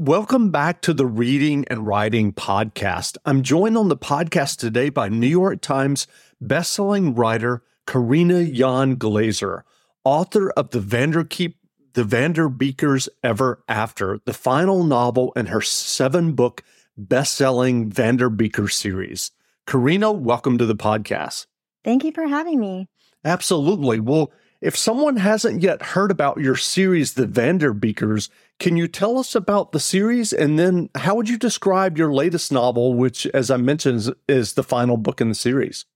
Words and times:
Welcome 0.00 0.48
back 0.50 0.80
to 0.82 0.94
the 0.94 1.04
Reading 1.04 1.66
and 1.68 1.86
Writing 1.86 2.32
Podcast. 2.32 3.18
I'm 3.26 3.42
joined 3.42 3.76
on 3.76 3.90
the 3.90 3.98
podcast 3.98 4.56
today 4.56 4.88
by 4.88 5.10
New 5.10 5.26
York 5.26 5.60
Times 5.60 6.06
bestselling 6.42 7.18
writer 7.18 7.62
Karina 7.86 8.40
Yan 8.40 8.94
Glaser, 8.94 9.62
author 10.02 10.52
of 10.52 10.70
the 10.70 10.78
Vanderkeep 10.78 11.56
the 11.92 12.04
Vanderbeekers 12.04 13.10
Ever 13.22 13.62
After, 13.68 14.18
the 14.24 14.32
final 14.32 14.84
novel 14.84 15.34
in 15.36 15.44
her 15.44 15.60
seven 15.60 16.32
book 16.32 16.62
best-selling 16.96 17.90
Vanderbeeker 17.90 18.72
series. 18.72 19.32
Karina, 19.66 20.10
welcome 20.10 20.56
to 20.56 20.64
the 20.64 20.74
podcast. 20.74 21.44
Thank 21.84 22.04
you 22.04 22.12
for 22.12 22.26
having 22.26 22.58
me. 22.58 22.88
Absolutely. 23.22 24.00
Well, 24.00 24.32
if 24.60 24.76
someone 24.76 25.16
hasn't 25.16 25.62
yet 25.62 25.82
heard 25.82 26.10
about 26.10 26.38
your 26.38 26.56
series, 26.56 27.14
The 27.14 27.26
Vanderbeekers, 27.26 28.28
can 28.58 28.76
you 28.76 28.88
tell 28.88 29.18
us 29.18 29.34
about 29.34 29.72
the 29.72 29.80
series? 29.80 30.32
And 30.32 30.58
then 30.58 30.90
how 30.94 31.14
would 31.14 31.28
you 31.28 31.38
describe 31.38 31.96
your 31.96 32.12
latest 32.12 32.52
novel, 32.52 32.94
which, 32.94 33.26
as 33.28 33.50
I 33.50 33.56
mentioned, 33.56 33.96
is, 33.96 34.10
is 34.28 34.52
the 34.52 34.62
final 34.62 34.98
book 34.98 35.20
in 35.20 35.30
the 35.30 35.34
series? 35.34 35.86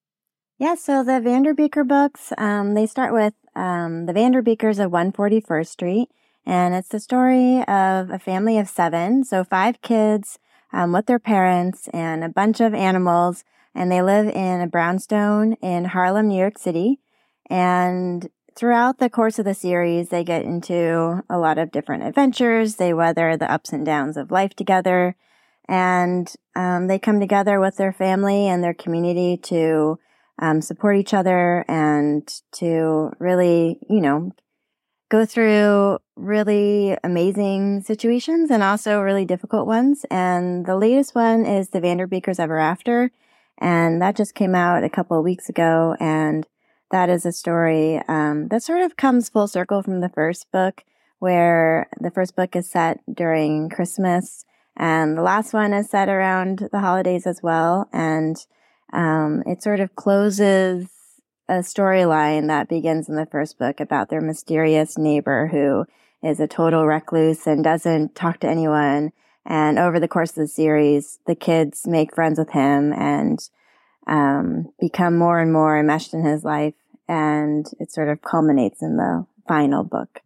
Yeah, 0.59 0.77
so 0.77 1.05
the 1.05 1.12
Vanderbeeker 1.12 1.87
books, 1.87 2.33
um, 2.39 2.75
they 2.75 2.87
start 2.87 3.12
with 3.12 3.34
um, 3.55 4.06
The 4.06 4.15
Vanderbeekers 4.15 4.83
of 4.83 4.92
141st 4.92 5.67
Street. 5.67 6.09
And 6.47 6.75
it's 6.75 6.89
the 6.89 7.01
story 7.01 7.62
of 7.65 8.11
a 8.11 8.19
family 8.19 8.59
of 8.59 8.69
seven, 8.69 9.25
so 9.25 9.45
five 9.45 9.81
kids 9.83 10.39
um, 10.73 10.92
with 10.92 11.06
their 11.06 11.19
parents 11.19 11.89
and 11.89 12.23
a 12.23 12.28
bunch 12.28 12.61
of 12.61 12.73
animals. 12.73 13.45
And 13.75 13.91
they 13.91 14.03
live 14.03 14.28
in 14.28 14.61
a 14.61 14.67
brownstone 14.67 15.55
in 15.55 15.87
Harlem, 15.87 16.28
New 16.28 16.39
York 16.39 16.59
City. 16.59 17.01
And 17.51 18.28
throughout 18.57 18.99
the 18.99 19.11
course 19.11 19.39
of 19.39 19.45
the 19.45 19.55
series, 19.55 20.09
they 20.09 20.25
get 20.25 20.45
into 20.45 21.23
a 21.29 21.39
lot 21.39 21.59
of 21.59 21.73
different 21.73 22.05
adventures. 22.05 22.77
They 22.77 22.95
weather 22.95 23.37
the 23.37 23.51
ups 23.51 23.73
and 23.73 23.85
downs 23.85 24.17
of 24.17 24.31
life 24.31 24.55
together. 24.55 25.17
And 25.69 26.33
um, 26.55 26.87
they 26.87 26.98
come 26.98 27.21
together 27.21 27.59
with 27.59 27.77
their 27.77 27.93
family 27.93 28.47
and 28.48 28.62
their 28.62 28.75
community 28.75 29.37
to 29.45 29.98
um, 30.39 30.61
support 30.61 30.97
each 30.97 31.15
other 31.15 31.65
and 31.69 32.28
to 32.53 33.12
really, 33.19 33.78
you 33.89 34.01
know, 34.01 34.33
go 35.11 35.25
through 35.25 35.98
really 36.17 36.97
amazing 37.05 37.83
situations 37.83 38.50
and 38.50 38.62
also 38.62 39.00
really 39.00 39.25
difficult 39.25 39.67
ones. 39.67 40.05
And 40.11 40.67
the 40.67 40.77
latest 40.77 41.15
one 41.15 41.47
is 41.47 41.71
The 41.71 41.81
Vanderbeekers 41.81 42.41
Ever 42.41 42.59
After. 42.59 43.11
And 43.59 44.03
that 44.03 44.17
just 44.17 44.34
came 44.34 44.55
out 44.55 44.84
a 44.84 44.91
couple 44.91 45.19
of 45.19 45.25
weeks 45.25 45.48
ago. 45.48 45.97
And 46.00 46.47
that 46.91 47.09
is 47.09 47.27
a 47.27 47.33
story 47.33 48.01
um, 48.09 48.49
that 48.49 48.63
sort 48.63 48.83
of 48.83 48.97
comes 48.97 49.29
full 49.29 49.49
circle 49.49 49.83
from 49.83 50.01
the 50.01 50.09
first 50.09 50.51
book, 50.53 50.85
where 51.19 51.89
the 52.01 52.11
first 52.11 52.37
book 52.37 52.55
is 52.55 52.71
set 52.71 53.01
during 53.13 53.69
Christmas, 53.69 54.45
and 54.77 55.17
the 55.17 55.23
last 55.23 55.53
one 55.53 55.73
is 55.73 55.91
set 55.91 56.09
around 56.09 56.69
the 56.73 56.81
holidays 56.81 57.27
as 57.27 57.43
well. 57.43 57.89
And 57.93 58.37
um, 58.93 59.43
it 59.47 59.62
sort 59.62 59.81
of 59.81 59.97
closes 59.97 60.89
a 61.49 61.59
storyline 61.59 62.49
that 62.49 62.69
begins 62.69 63.09
in 63.09 63.17
the 63.17 63.27
first 63.27 63.59
book 63.59 63.81
about 63.81 64.09
their 64.09 64.21
mysterious 64.21 64.97
neighbor 64.97 65.49
who 65.49 65.85
is 66.23 66.41
a 66.41 66.47
total 66.47 66.87
recluse 66.87 67.47
and 67.47 67.62
doesn't 67.62 68.15
talk 68.15 68.41
to 68.41 68.49
anyone. 68.49 69.12
And 69.45 69.79
over 69.79 70.01
the 70.01 70.09
course 70.09 70.31
of 70.31 70.37
the 70.37 70.49
series, 70.49 71.19
the 71.27 71.35
kids 71.35 71.87
make 71.87 72.15
friends 72.15 72.39
with 72.39 72.51
him 72.51 72.93
and 72.95 73.47
um, 74.06 74.72
become 74.80 75.16
more 75.16 75.38
and 75.41 75.52
more 75.52 75.78
enmeshed 75.78 76.14
in 76.14 76.24
his 76.24 76.44
life 76.44 76.74
and 77.08 77.66
it 77.80 77.92
sort 77.92 78.08
of 78.08 78.22
culminates 78.22 78.83
in 78.83 78.97
the 78.97 79.27
final 79.47 79.84
book. 79.84 80.20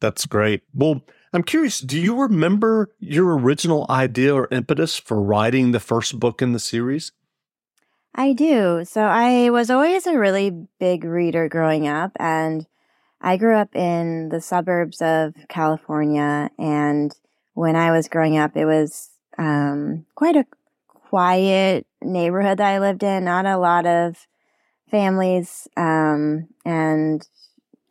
That's 0.00 0.26
great. 0.26 0.62
Well, 0.74 1.02
I'm 1.32 1.42
curious, 1.42 1.80
do 1.80 1.98
you 1.98 2.20
remember 2.20 2.90
your 2.98 3.38
original 3.38 3.86
idea 3.88 4.34
or 4.34 4.48
impetus 4.50 4.98
for 4.98 5.22
writing 5.22 5.72
the 5.72 5.80
first 5.80 6.18
book 6.20 6.42
in 6.42 6.52
the 6.52 6.58
series? 6.58 7.12
I 8.14 8.34
do. 8.34 8.84
So 8.84 9.02
I 9.02 9.48
was 9.50 9.70
always 9.70 10.06
a 10.06 10.18
really 10.18 10.66
big 10.78 11.04
reader 11.04 11.48
growing 11.48 11.88
up 11.88 12.12
and 12.18 12.66
I 13.20 13.36
grew 13.36 13.56
up 13.56 13.74
in 13.74 14.28
the 14.28 14.40
suburbs 14.40 15.00
of 15.00 15.34
California 15.48 16.50
and 16.58 17.14
when 17.54 17.76
I 17.76 17.90
was 17.92 18.08
growing 18.08 18.36
up 18.36 18.56
it 18.56 18.66
was 18.66 19.10
um, 19.38 20.04
quite 20.14 20.36
a 20.36 20.44
quiet 21.12 21.86
neighborhood 22.00 22.56
that 22.56 22.72
I 22.72 22.78
lived 22.78 23.02
in, 23.02 23.26
not 23.26 23.44
a 23.44 23.58
lot 23.58 23.84
of 23.84 24.26
families 24.90 25.68
um, 25.76 26.48
and 26.64 27.28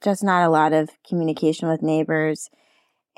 just 0.04 0.24
not 0.24 0.44
a 0.44 0.50
lot 0.50 0.74
of 0.74 0.90
communication 1.08 1.70
with 1.70 1.84
neighbors. 1.84 2.50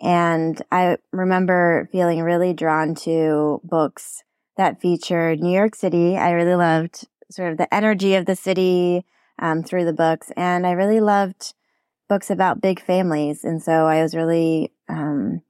And 0.01 0.61
I 0.73 0.97
remember 1.13 1.87
feeling 1.93 2.21
really 2.21 2.51
drawn 2.51 2.95
to 2.95 3.61
books 3.63 4.23
that 4.57 4.81
featured 4.81 5.39
New 5.39 5.55
York 5.55 5.73
City. 5.73 6.17
I 6.17 6.31
really 6.31 6.55
loved 6.55 7.07
sort 7.31 7.53
of 7.53 7.57
the 7.57 7.73
energy 7.73 8.15
of 8.15 8.25
the 8.25 8.35
city 8.35 9.05
um, 9.39 9.63
through 9.63 9.85
the 9.85 9.93
books. 9.93 10.33
And 10.35 10.67
I 10.67 10.71
really 10.71 10.99
loved 10.99 11.53
books 12.09 12.29
about 12.29 12.59
big 12.59 12.81
families. 12.81 13.45
And 13.45 13.63
so 13.63 13.85
I 13.85 14.01
was 14.01 14.13
really, 14.13 14.73
um, 14.89 15.43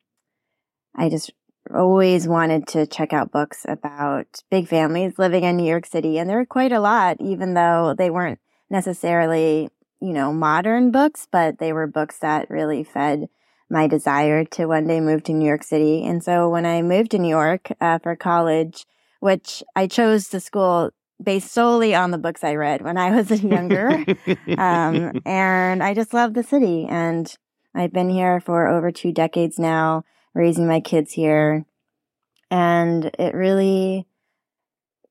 I 0.96 1.10
just 1.10 1.32
always 1.74 2.28
wanted 2.28 2.68
to 2.68 2.86
check 2.86 3.14
out 3.14 3.32
books 3.32 3.66
about 3.68 4.44
big 4.50 4.68
families 4.68 5.18
living 5.18 5.44
in 5.44 5.58
New 5.58 5.68
York 5.68 5.86
City. 5.86 6.18
And 6.18 6.30
there 6.30 6.38
were 6.38 6.46
quite 6.46 6.72
a 6.72 6.80
lot, 6.80 7.18
even 7.20 7.54
though 7.54 7.96
they 7.98 8.10
weren't 8.10 8.40
necessarily, 8.70 9.70
you 10.02 10.14
know, 10.14 10.34
modern 10.34 10.92
books, 10.92 11.28
but 11.32 11.60
they 11.60 11.72
were 11.74 11.88
books 11.88 12.18
that 12.20 12.50
really 12.50 12.84
fed 12.84 13.30
my 13.70 13.88
desire 13.88 14.46
to 14.46 14.66
one 14.66 14.88
day 14.88 15.00
move 15.00 15.24
to 15.24 15.34
New 15.34 15.48
York 15.48 15.64
City. 15.64 16.04
And 16.04 16.24
so 16.24 16.50
when 16.50 16.66
I 16.66 16.82
moved 16.82 17.12
to 17.12 17.20
New 17.20 17.30
York 17.30 17.72
uh, 17.80 18.00
for 18.00 18.16
college, 18.16 18.86
which 19.20 19.64
I 19.76 19.88
chose 19.88 20.28
the 20.28 20.40
school 20.40 20.92
based 21.22 21.52
solely 21.52 21.96
on 21.96 22.12
the 22.12 22.18
books 22.18 22.44
I 22.44 22.56
read 22.56 22.82
when 22.82 22.98
I 22.98 23.16
was 23.16 23.44
younger. 23.44 24.06
um, 24.58 25.22
and 25.26 25.82
I 25.82 25.94
just 25.94 26.14
love 26.14 26.34
the 26.34 26.44
city. 26.44 26.86
And 26.90 27.34
I've 27.74 27.94
been 27.94 28.10
here 28.10 28.40
for 28.40 28.68
over 28.68 28.92
two 28.92 29.12
decades 29.12 29.58
now 29.58 30.04
raising 30.34 30.68
my 30.68 30.80
kids 30.80 31.14
here. 31.14 31.66
And 32.50 33.06
it 33.18 33.34
really, 33.34 34.08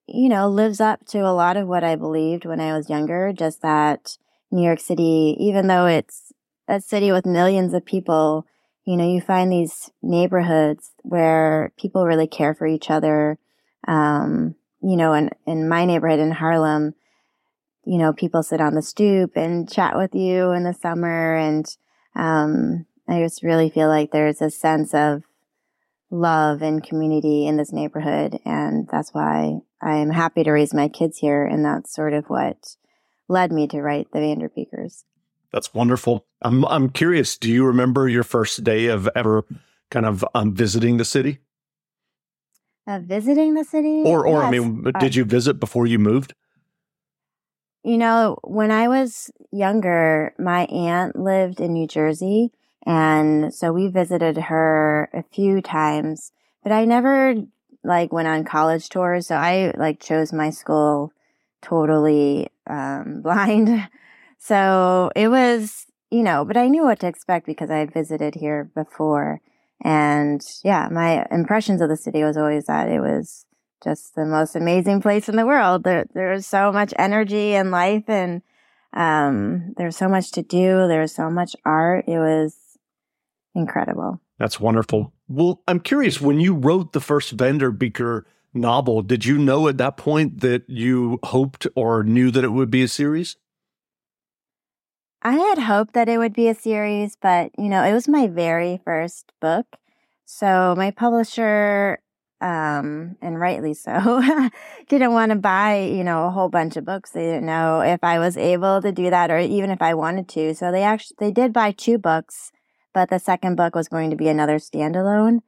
you 0.07 0.29
know, 0.29 0.49
lives 0.49 0.81
up 0.81 1.07
to 1.07 1.21
a 1.21 1.35
lot 1.35 1.57
of 1.57 1.67
what 1.67 1.85
I 1.85 1.97
believed 1.97 2.45
when 2.45 2.61
I 2.61 2.77
was 2.77 2.91
younger. 2.91 3.33
Just 3.33 3.63
that 3.63 4.17
New 4.51 4.65
York 4.65 4.81
City, 4.81 5.37
even 5.41 5.67
though 5.67 5.87
it's 5.87 6.33
a 6.69 6.81
city 6.81 7.11
with 7.11 7.27
millions 7.27 7.75
of 7.75 7.85
people, 7.85 8.47
you 8.85 8.97
know, 8.97 9.09
you 9.09 9.21
find 9.21 9.51
these 9.51 9.91
neighborhoods 10.03 10.93
where 10.99 11.73
people 11.77 12.05
really 12.05 12.27
care 12.27 12.55
for 12.55 12.67
each 12.67 12.91
other. 12.91 13.39
Um, 13.87 14.55
you 14.81 14.97
know, 14.97 15.13
in, 15.13 15.31
in 15.47 15.69
my 15.69 15.85
neighborhood 15.85 16.21
in 16.21 16.33
Harlem, 16.33 16.95
you 17.85 17.99
know, 17.99 18.13
people 18.13 18.43
sit 18.43 18.61
on 18.61 18.75
the 18.75 18.83
stoop 18.83 19.37
and 19.37 19.71
chat 19.71 19.97
with 19.97 20.15
you 20.15 20.51
in 20.53 20.65
the 20.65 20.75
summer. 20.75 21.37
And, 21.37 21.67
um, 22.15 22.87
I 23.09 23.21
just 23.21 23.43
really 23.43 23.71
feel 23.71 23.89
like 23.89 24.11
there's 24.11 24.41
a 24.41 24.51
sense 24.51 24.95
of 24.95 25.23
love 26.11 26.63
and 26.63 26.83
community 26.83 27.47
in 27.47 27.57
this 27.57 27.73
neighborhood. 27.73 28.39
And 28.45 28.87
that's 28.91 29.13
why 29.13 29.61
I'm 29.81 30.11
happy 30.11 30.45
to 30.45 30.53
raise 30.53 30.75
my 30.75 30.89
kids 30.89 31.19
here. 31.19 31.45
And 31.45 31.65
that's 31.65 31.93
sort 31.93 32.13
of 32.13 32.27
what 32.27 32.77
led 33.29 33.51
me 33.51 33.67
to 33.69 33.81
write 33.81 34.09
The 34.13 34.21
Vanderbeekers. 34.21 35.05
That's 35.53 35.75
wonderful. 35.75 36.27
I'm, 36.43 36.65
I'm 36.67 36.91
curious, 36.91 37.37
do 37.37 37.51
you 37.51 37.67
remember 37.67 38.09
your 38.09 38.23
first 38.23 38.63
day 38.63 38.87
of 38.87 39.09
ever 39.15 39.45
kind 39.91 40.07
of 40.07 40.25
um, 40.35 40.55
visiting 40.55 40.97
the 40.97 41.05
city? 41.05 41.39
Uh, 42.87 43.01
visiting 43.01 43.55
the 43.55 43.65
city? 43.65 44.03
Or, 44.05 44.27
or 44.27 44.41
yes. 44.41 44.47
I 44.47 44.51
mean, 44.51 44.87
uh, 44.95 44.99
did 44.99 45.15
you 45.15 45.25
visit 45.25 45.61
before 45.61 45.87
you 45.87 45.99
moved? 45.99 46.35
You 47.85 47.99
know, 47.99 48.39
when 48.43 48.71
I 48.71 48.89
was 48.89 49.31
younger, 49.51 50.35
my 50.39 50.65
aunt 50.67 51.17
lived 51.17 51.61
in 51.61 51.73
New 51.73 51.87
Jersey 51.87 52.53
and 52.85 53.55
so 53.55 53.73
we 53.73 53.87
visited 53.89 54.37
her 54.37 55.09
a 55.13 55.23
few 55.23 55.63
times, 55.63 56.33
but 56.63 56.73
I 56.73 56.85
never 56.85 57.35
like 57.85 58.13
went 58.13 58.29
on 58.29 58.45
college 58.45 58.89
tours. 58.89 59.27
So 59.27 59.37
I 59.37 59.73
like 59.77 60.01
chose 60.01 60.33
my 60.33 60.51
school 60.51 61.13
totally 61.61 62.49
um, 62.67 63.21
blind. 63.23 63.89
So 64.39 65.11
it 65.15 65.29
was, 65.29 65.87
you 66.11 66.23
know, 66.23 66.45
but 66.45 66.57
I 66.57 66.69
knew 66.69 66.85
what 66.85 67.01
to 67.01 67.07
expect 67.07 67.47
because 67.47 67.71
I 67.71 67.79
had 67.79 67.95
visited 67.95 68.35
here 68.35 68.71
before. 68.75 69.41
And 69.85 70.45
yeah, 70.65 70.89
my 70.91 71.27
impressions 71.31 71.81
of 71.81 71.89
the 71.89 71.97
city 71.97 72.23
was 72.23 72.37
always 72.37 72.67
that 72.67 72.89
it 72.89 73.01
was 73.01 73.47
just 73.83 74.15
the 74.15 74.25
most 74.25 74.55
amazing 74.55 75.01
place 75.01 75.29
in 75.29 75.37
the 75.37 75.47
world. 75.47 75.85
There, 75.85 76.07
there 76.15 76.33
was 76.33 76.47
so 76.47 76.73
much 76.73 76.95
energy 76.97 77.55
and 77.55 77.71
life 77.71 78.09
and, 78.09 78.43
um, 78.93 79.73
there's 79.77 79.97
so 79.97 80.09
much 80.09 80.33
to 80.33 80.43
do. 80.43 80.87
There 80.87 81.01
was 81.01 81.15
so 81.15 81.31
much 81.31 81.57
art. 81.65 82.05
It 82.07 82.19
was 82.19 82.57
incredible. 83.55 84.21
That's 84.39 84.59
wonderful. 84.59 85.13
Well, 85.29 85.63
I'm 85.69 85.81
curious 85.81 86.21
when 86.21 86.41
you 86.41 86.55
wrote 86.55 86.93
the 86.93 87.01
first 87.01 87.37
Vanderbeeker 87.37 88.25
novel, 88.55 89.03
did 89.03 89.25
you 89.25 89.39
know 89.39 89.69
at 89.69 89.79
that 89.79 89.97
point 89.97 90.41
that 90.41 90.69
you 90.69 91.19
hoped 91.23 91.67
or 91.75 92.03
knew 92.03 92.31
that 92.31 92.45
it 92.45 92.53
would 92.53 92.71
be 92.71 92.83
a 92.83 92.89
series? 92.89 93.37
I 95.23 95.35
had 95.35 95.59
hoped 95.59 95.95
that 95.95 96.09
it 96.09 96.19
would 96.19 96.33
be 96.33 96.49
a 96.49 96.55
series, 96.55 97.17
but 97.17 97.53
you 97.57 97.69
know, 97.69 97.85
it 97.85 97.93
was 97.93 98.09
my 98.09 98.27
very 98.27 98.81
first 98.85 99.33
book. 99.41 99.67
So 100.25 100.75
my 100.77 100.91
publisher, 100.91 102.01
um, 102.41 103.17
and 103.23 103.39
rightly 103.39 103.75
so, 103.75 104.23
didn't 104.89 105.13
want 105.13 105.31
to 105.31 105.37
buy, 105.37 105.81
you 105.81 106.03
know, 106.03 106.27
a 106.27 106.31
whole 106.31 106.49
bunch 106.49 106.77
of 106.77 106.85
books. 106.85 107.11
They 107.11 107.23
didn't 107.23 107.47
know 107.47 107.83
if 107.83 108.03
I 108.03 108.19
was 108.19 108.37
able 108.37 108.83
to 108.83 108.91
do 108.91 109.11
that 109.11 109.31
or 109.31 109.39
even 109.39 109.71
if 109.71 109.81
I 109.81 109.95
wanted 109.95 110.29
to. 110.31 110.55
So 110.55 110.73
they 110.73 110.83
actually, 110.83 111.17
they 111.21 111.31
did 111.31 111.53
buy 111.53 111.71
two 111.71 111.99
books, 111.99 112.51
but 112.93 113.11
the 113.11 113.19
second 113.19 113.57
book 113.57 113.75
was 113.75 113.89
going 113.89 114.11
to 114.11 114.17
be 114.17 114.29
another 114.29 114.59
standalone. 114.59 115.41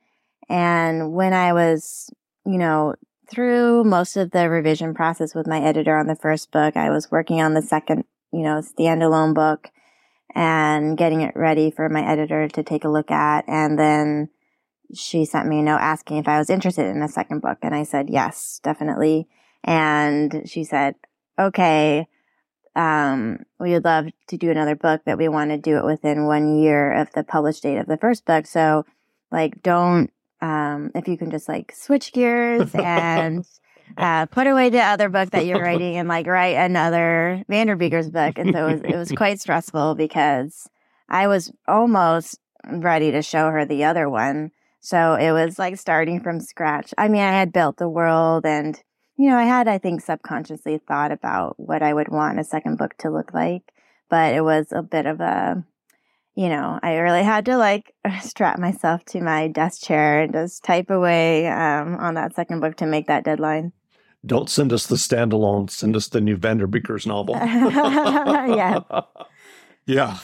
And 0.49 1.13
when 1.13 1.33
I 1.33 1.53
was, 1.53 2.11
you 2.45 2.59
know, 2.59 2.95
through 3.31 3.85
most 3.85 4.17
of 4.17 4.31
the 4.31 4.49
revision 4.49 4.95
process 4.95 5.35
with 5.35 5.47
my 5.47 5.61
editor 5.61 5.97
on 5.97 6.07
the 6.07 6.17
first 6.17 6.51
book, 6.51 6.77
I 6.77 6.91
was 6.91 7.11
working 7.11 7.41
on 7.41 7.55
the 7.55 7.63
second, 7.63 8.05
you 8.33 8.43
know, 8.43 8.61
standalone 8.61 9.35
book 9.35 9.71
and 10.35 10.99
getting 10.99 11.21
it 11.21 11.35
ready 11.37 11.71
for 11.71 11.89
my 11.89 12.07
editor 12.07 12.49
to 12.49 12.63
take 12.63 12.85
a 12.85 12.91
look 12.91 13.11
at. 13.11 13.45
And 13.49 13.79
then 13.79 14.29
she 14.95 15.25
sent 15.25 15.49
me 15.49 15.61
a 15.61 15.63
note 15.63 15.81
asking 15.81 16.19
if 16.19 16.29
I 16.29 16.39
was 16.39 16.51
interested 16.51 16.87
in 16.87 17.03
a 17.03 17.09
second 17.09 17.41
book. 17.41 17.59
And 17.63 17.75
I 17.75 17.85
said, 17.85 18.11
yes, 18.11 18.61
definitely. 18.63 19.29
And 19.63 20.43
she 20.47 20.65
said, 20.65 20.97
okay, 21.39 22.07
um, 22.77 23.45
we 23.59 23.73
would 23.73 23.85
love 23.85 24.07
to 24.29 24.37
do 24.37 24.51
another 24.51 24.75
book, 24.75 25.03
but 25.05 25.19
we 25.19 25.29
want 25.29 25.51
to 25.51 25.59
do 25.59 25.79
it 25.79 25.85
within 25.85 26.27
one 26.27 26.59
year 26.59 26.93
of 26.93 27.13
the 27.13 27.23
published 27.23 27.63
date 27.63 27.79
of 27.79 27.87
the 27.87 27.97
first 27.97 28.25
book. 28.25 28.47
So 28.47 28.85
like, 29.31 29.63
don't, 29.63 30.11
um, 30.41 30.91
if 30.95 31.07
you 31.09 31.17
can 31.17 31.31
just 31.31 31.49
like 31.49 31.73
switch 31.75 32.13
gears 32.13 32.75
and, 32.75 33.47
uh, 33.97 34.27
put 34.27 34.47
away 34.47 34.71
the 34.71 34.81
other 34.81 35.09
book 35.09 35.31
that 35.31 35.47
you're 35.47 35.61
writing 35.63 35.97
and 35.97 36.09
like 36.09 36.27
write 36.27 36.57
another 36.57 37.45
Vanderbeekers 37.49 38.11
book. 38.11 38.39
And 38.39 38.53
so 38.53 38.67
it 38.67 38.73
was, 38.73 38.81
it 38.83 38.97
was 38.97 39.13
quite 39.13 39.41
stressful 39.41 39.95
because 39.95 40.69
I 41.09 41.29
was 41.29 41.53
almost 41.69 42.39
ready 42.67 43.13
to 43.13 43.23
show 43.23 43.51
her 43.51 43.65
the 43.65 43.85
other 43.85 44.09
one. 44.09 44.51
So 44.81 45.15
it 45.15 45.33
was 45.33 45.59
like 45.59 45.79
starting 45.79 46.21
from 46.21 46.41
scratch. 46.41 46.93
I 46.99 47.09
mean, 47.09 47.23
I 47.23 47.31
had 47.33 47.53
built 47.53 47.77
the 47.77 47.89
world 47.89 48.45
and, 48.45 48.81
you 49.17 49.31
know, 49.31 49.37
I 49.37 49.45
had, 49.45 49.69
I 49.69 49.79
think, 49.79 50.01
subconsciously 50.01 50.79
thought 50.79 51.13
about 51.13 51.59
what 51.59 51.83
I 51.83 51.95
would 51.95 52.09
want 52.09 52.41
a 52.41 52.45
second 52.45 52.79
book 52.79 52.97
to 52.99 53.11
look 53.11 53.33
like, 53.33 53.73
but 54.11 54.35
it 54.35 54.43
was 54.43 54.73
a 54.73 54.83
bit 54.83 55.07
of 55.07 55.21
a, 55.21 55.65
you 56.35 56.49
know, 56.49 56.81
I 56.83 56.97
really 56.97 57.23
had 57.23 57.45
to 57.47 57.57
like 57.57 57.95
strap 58.23 58.59
myself 58.59 59.05
to 59.07 59.21
my 59.21 59.49
desk 59.49 59.83
chair 59.83 60.23
and 60.23 60.33
just 60.33 60.65
type 60.65 60.91
away 60.91 61.47
um, 61.47 61.97
on 61.97 62.15
that 62.15 62.35
second 62.35 62.61
book 62.61 62.77
to 62.77 62.87
make 62.87 63.07
that 63.07 63.25
deadline. 63.25 63.73
Don't 64.27 64.49
send 64.49 64.73
us 64.73 64.87
the 64.87 64.97
standalone. 64.97 65.71
Send 65.71 65.95
us 65.95 66.09
the 66.09 66.21
new 66.21 66.37
Vanderbeekers 66.37 67.07
novel. 67.07 67.35
yeah. 68.57 68.81
yeah. 69.87 70.19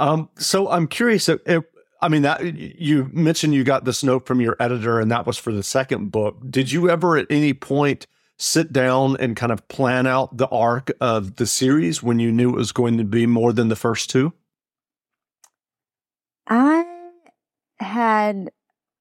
um, 0.00 0.30
so 0.38 0.70
I'm 0.70 0.88
curious. 0.88 1.28
If, 1.28 1.64
I 2.00 2.08
mean, 2.08 2.22
that 2.22 2.44
you 2.44 3.10
mentioned 3.12 3.54
you 3.54 3.64
got 3.64 3.84
this 3.84 4.04
note 4.04 4.26
from 4.26 4.40
your 4.40 4.56
editor, 4.60 5.00
and 5.00 5.10
that 5.10 5.26
was 5.26 5.38
for 5.38 5.52
the 5.52 5.62
second 5.62 6.10
book. 6.10 6.38
Did 6.48 6.70
you 6.70 6.90
ever, 6.90 7.16
at 7.16 7.26
any 7.30 7.54
point, 7.54 8.06
sit 8.36 8.72
down 8.72 9.16
and 9.18 9.36
kind 9.36 9.52
of 9.52 9.66
plan 9.68 10.06
out 10.06 10.36
the 10.36 10.48
arc 10.48 10.90
of 11.00 11.36
the 11.36 11.46
series 11.46 12.02
when 12.02 12.18
you 12.18 12.30
knew 12.30 12.50
it 12.50 12.56
was 12.56 12.72
going 12.72 12.98
to 12.98 13.04
be 13.04 13.26
more 13.26 13.52
than 13.52 13.68
the 13.68 13.76
first 13.76 14.10
two? 14.10 14.32
I 16.48 16.84
had 17.78 18.50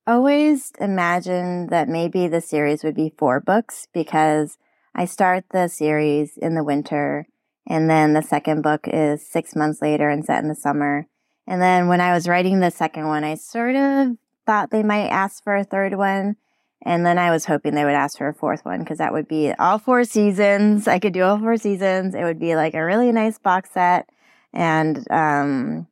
always 0.07 0.71
imagined 0.79 1.69
that 1.69 1.89
maybe 1.89 2.27
the 2.27 2.41
series 2.41 2.83
would 2.83 2.95
be 2.95 3.13
four 3.17 3.39
books 3.39 3.87
because 3.93 4.57
I 4.93 5.05
start 5.05 5.45
the 5.51 5.67
series 5.67 6.37
in 6.37 6.55
the 6.55 6.63
winter 6.63 7.27
and 7.67 7.89
then 7.89 8.13
the 8.13 8.21
second 8.21 8.61
book 8.61 8.87
is 8.87 9.27
six 9.27 9.55
months 9.55 9.81
later 9.81 10.09
and 10.09 10.23
set 10.23 10.43
in 10.43 10.49
the 10.49 10.55
summer. 10.55 11.07
And 11.47 11.61
then 11.61 11.87
when 11.87 12.01
I 12.01 12.13
was 12.13 12.27
writing 12.27 12.59
the 12.59 12.71
second 12.71 13.07
one, 13.07 13.23
I 13.23 13.35
sort 13.35 13.75
of 13.75 14.17
thought 14.45 14.71
they 14.71 14.83
might 14.83 15.07
ask 15.07 15.43
for 15.43 15.55
a 15.55 15.63
third 15.63 15.95
one. 15.95 16.37
And 16.83 17.05
then 17.05 17.17
I 17.17 17.31
was 17.31 17.45
hoping 17.45 17.73
they 17.73 17.85
would 17.85 17.93
ask 17.93 18.17
for 18.17 18.27
a 18.27 18.33
fourth 18.33 18.63
one 18.63 18.79
because 18.79 18.99
that 18.99 19.13
would 19.13 19.27
be 19.27 19.51
all 19.53 19.79
four 19.79 20.03
seasons. 20.03 20.87
I 20.87 20.99
could 20.99 21.13
do 21.13 21.23
all 21.23 21.39
four 21.39 21.57
seasons. 21.57 22.13
It 22.13 22.23
would 22.23 22.39
be 22.39 22.55
like 22.55 22.73
a 22.73 22.83
really 22.83 23.11
nice 23.11 23.39
box 23.39 23.71
set. 23.71 24.09
And, 24.53 25.09
um, 25.11 25.87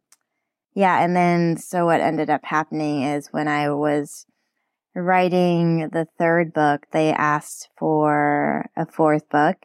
yeah. 0.76 1.04
And 1.04 1.16
then, 1.16 1.58
so 1.58 1.86
what 1.86 2.02
ended 2.02 2.30
up 2.30 2.46
happening 2.46 3.04
is 3.04 3.28
when 3.32 3.48
I 3.48 3.72
was 3.72 4.26
writing 4.96 5.90
the 5.90 6.08
third 6.18 6.54
book, 6.54 6.86
they 6.92 7.12
asked 7.12 7.70
for 7.78 8.70
a 8.76 8.86
fourth 8.86 9.30
book 9.30 9.58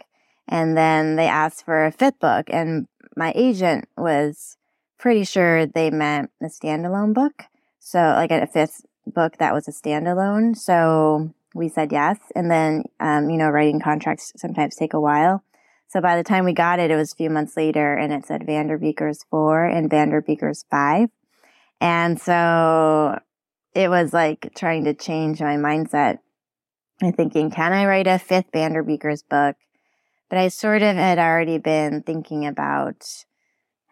and 0.46 0.76
then 0.76 1.16
they 1.16 1.26
asked 1.26 1.64
for 1.64 1.84
a 1.84 1.92
fifth 1.92 2.18
book. 2.18 2.46
And 2.48 2.86
my 3.16 3.32
agent 3.34 3.86
was 3.96 4.57
pretty 4.98 5.24
sure 5.24 5.66
they 5.66 5.90
meant 5.90 6.30
a 6.42 6.46
standalone 6.46 7.14
book. 7.14 7.44
So 7.78 7.98
like 7.98 8.30
a 8.30 8.46
fifth 8.46 8.84
book 9.06 9.38
that 9.38 9.54
was 9.54 9.68
a 9.68 9.72
standalone. 9.72 10.56
So 10.56 11.32
we 11.54 11.68
said 11.68 11.92
yes. 11.92 12.18
And 12.34 12.50
then, 12.50 12.84
um, 13.00 13.30
you 13.30 13.36
know, 13.36 13.48
writing 13.48 13.80
contracts 13.80 14.32
sometimes 14.36 14.76
take 14.76 14.94
a 14.94 15.00
while. 15.00 15.42
So 15.88 16.00
by 16.00 16.16
the 16.16 16.24
time 16.24 16.44
we 16.44 16.52
got 16.52 16.80
it, 16.80 16.90
it 16.90 16.96
was 16.96 17.12
a 17.12 17.16
few 17.16 17.30
months 17.30 17.56
later 17.56 17.94
and 17.94 18.12
it 18.12 18.26
said 18.26 18.42
Vanderbeekers 18.42 19.24
4 19.30 19.64
and 19.64 19.90
Vanderbeekers 19.90 20.64
5. 20.70 21.08
And 21.80 22.20
so 22.20 23.18
it 23.74 23.88
was 23.88 24.12
like 24.12 24.52
trying 24.54 24.84
to 24.84 24.94
change 24.94 25.40
my 25.40 25.56
mindset 25.56 26.18
and 27.00 27.16
thinking, 27.16 27.50
can 27.50 27.72
I 27.72 27.86
write 27.86 28.06
a 28.06 28.18
fifth 28.18 28.52
Vanderbeekers 28.52 29.22
book? 29.28 29.56
But 30.28 30.38
I 30.38 30.48
sort 30.48 30.82
of 30.82 30.96
had 30.96 31.18
already 31.18 31.56
been 31.56 32.02
thinking 32.02 32.44
about 32.44 33.24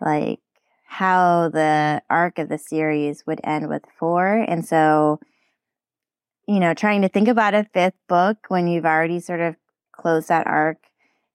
like 0.00 0.40
how 0.86 1.50
the 1.50 2.02
arc 2.08 2.38
of 2.38 2.48
the 2.48 2.58
series 2.58 3.26
would 3.26 3.40
end 3.44 3.68
with 3.68 3.84
four. 3.98 4.26
And 4.26 4.64
so, 4.64 5.20
you 6.46 6.60
know, 6.60 6.74
trying 6.74 7.02
to 7.02 7.08
think 7.08 7.28
about 7.28 7.54
a 7.54 7.68
fifth 7.74 7.98
book 8.08 8.38
when 8.48 8.68
you've 8.68 8.86
already 8.86 9.20
sort 9.20 9.40
of 9.40 9.56
closed 9.92 10.28
that 10.28 10.46
arc 10.46 10.78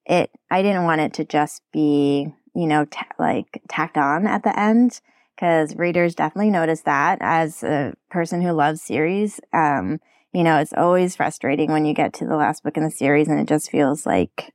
it 0.06 0.32
I 0.50 0.62
didn't 0.62 0.84
want 0.84 1.02
it 1.02 1.14
to 1.14 1.26
just 1.26 1.62
be 1.72 2.34
you 2.56 2.68
know 2.68 2.86
t- 2.86 3.00
like 3.20 3.62
tacked 3.70 3.98
on 3.98 4.28
at 4.28 4.44
the 4.44 4.58
end 4.58 5.00
because 5.36 5.76
readers 5.76 6.16
definitely 6.16 6.52
notice 6.52 6.82
that 6.82 7.20
as 7.22 7.64
a 7.64 7.94
person 8.10 8.42
who 8.42 8.52
loves 8.52 8.82
series 8.82 9.40
um 9.54 10.00
you 10.34 10.44
know 10.44 10.58
it's 10.58 10.74
always 10.74 11.16
frustrating 11.16 11.72
when 11.72 11.86
you 11.86 11.94
get 11.94 12.14
to 12.14 12.26
the 12.26 12.36
last 12.36 12.64
book 12.64 12.78
in 12.78 12.84
the 12.84 12.92
series 12.92 13.28
and 13.28 13.40
it 13.40 13.48
just 13.48 13.70
feels 13.70 14.06
like 14.06 14.54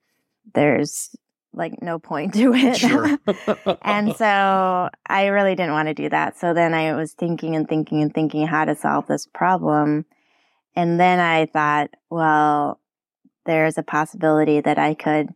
there's 0.54 1.14
like 1.56 1.80
no 1.82 1.98
point 1.98 2.34
to 2.34 2.52
it 2.54 2.76
Sure. 2.76 3.18
and 3.82 4.14
so 4.16 4.90
I 5.06 5.26
really 5.26 5.54
didn't 5.54 5.72
want 5.72 5.88
to 5.88 5.94
do 5.94 6.08
that 6.08 6.38
so 6.38 6.54
then 6.54 6.74
I 6.74 6.94
was 6.94 7.12
thinking 7.12 7.56
and 7.56 7.68
thinking 7.68 8.02
and 8.02 8.14
thinking 8.14 8.46
how 8.46 8.64
to 8.64 8.74
solve 8.74 9.06
this 9.06 9.26
problem 9.26 10.04
and 10.74 11.00
then 11.00 11.18
I 11.18 11.46
thought 11.46 11.90
well 12.10 12.80
there's 13.46 13.78
a 13.78 13.82
possibility 13.82 14.60
that 14.60 14.78
I 14.78 14.94
could 14.94 15.32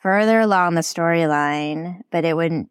further 0.00 0.40
along 0.40 0.74
the 0.74 0.82
storyline, 0.82 2.02
but 2.10 2.24
it 2.24 2.36
wouldn't, 2.36 2.70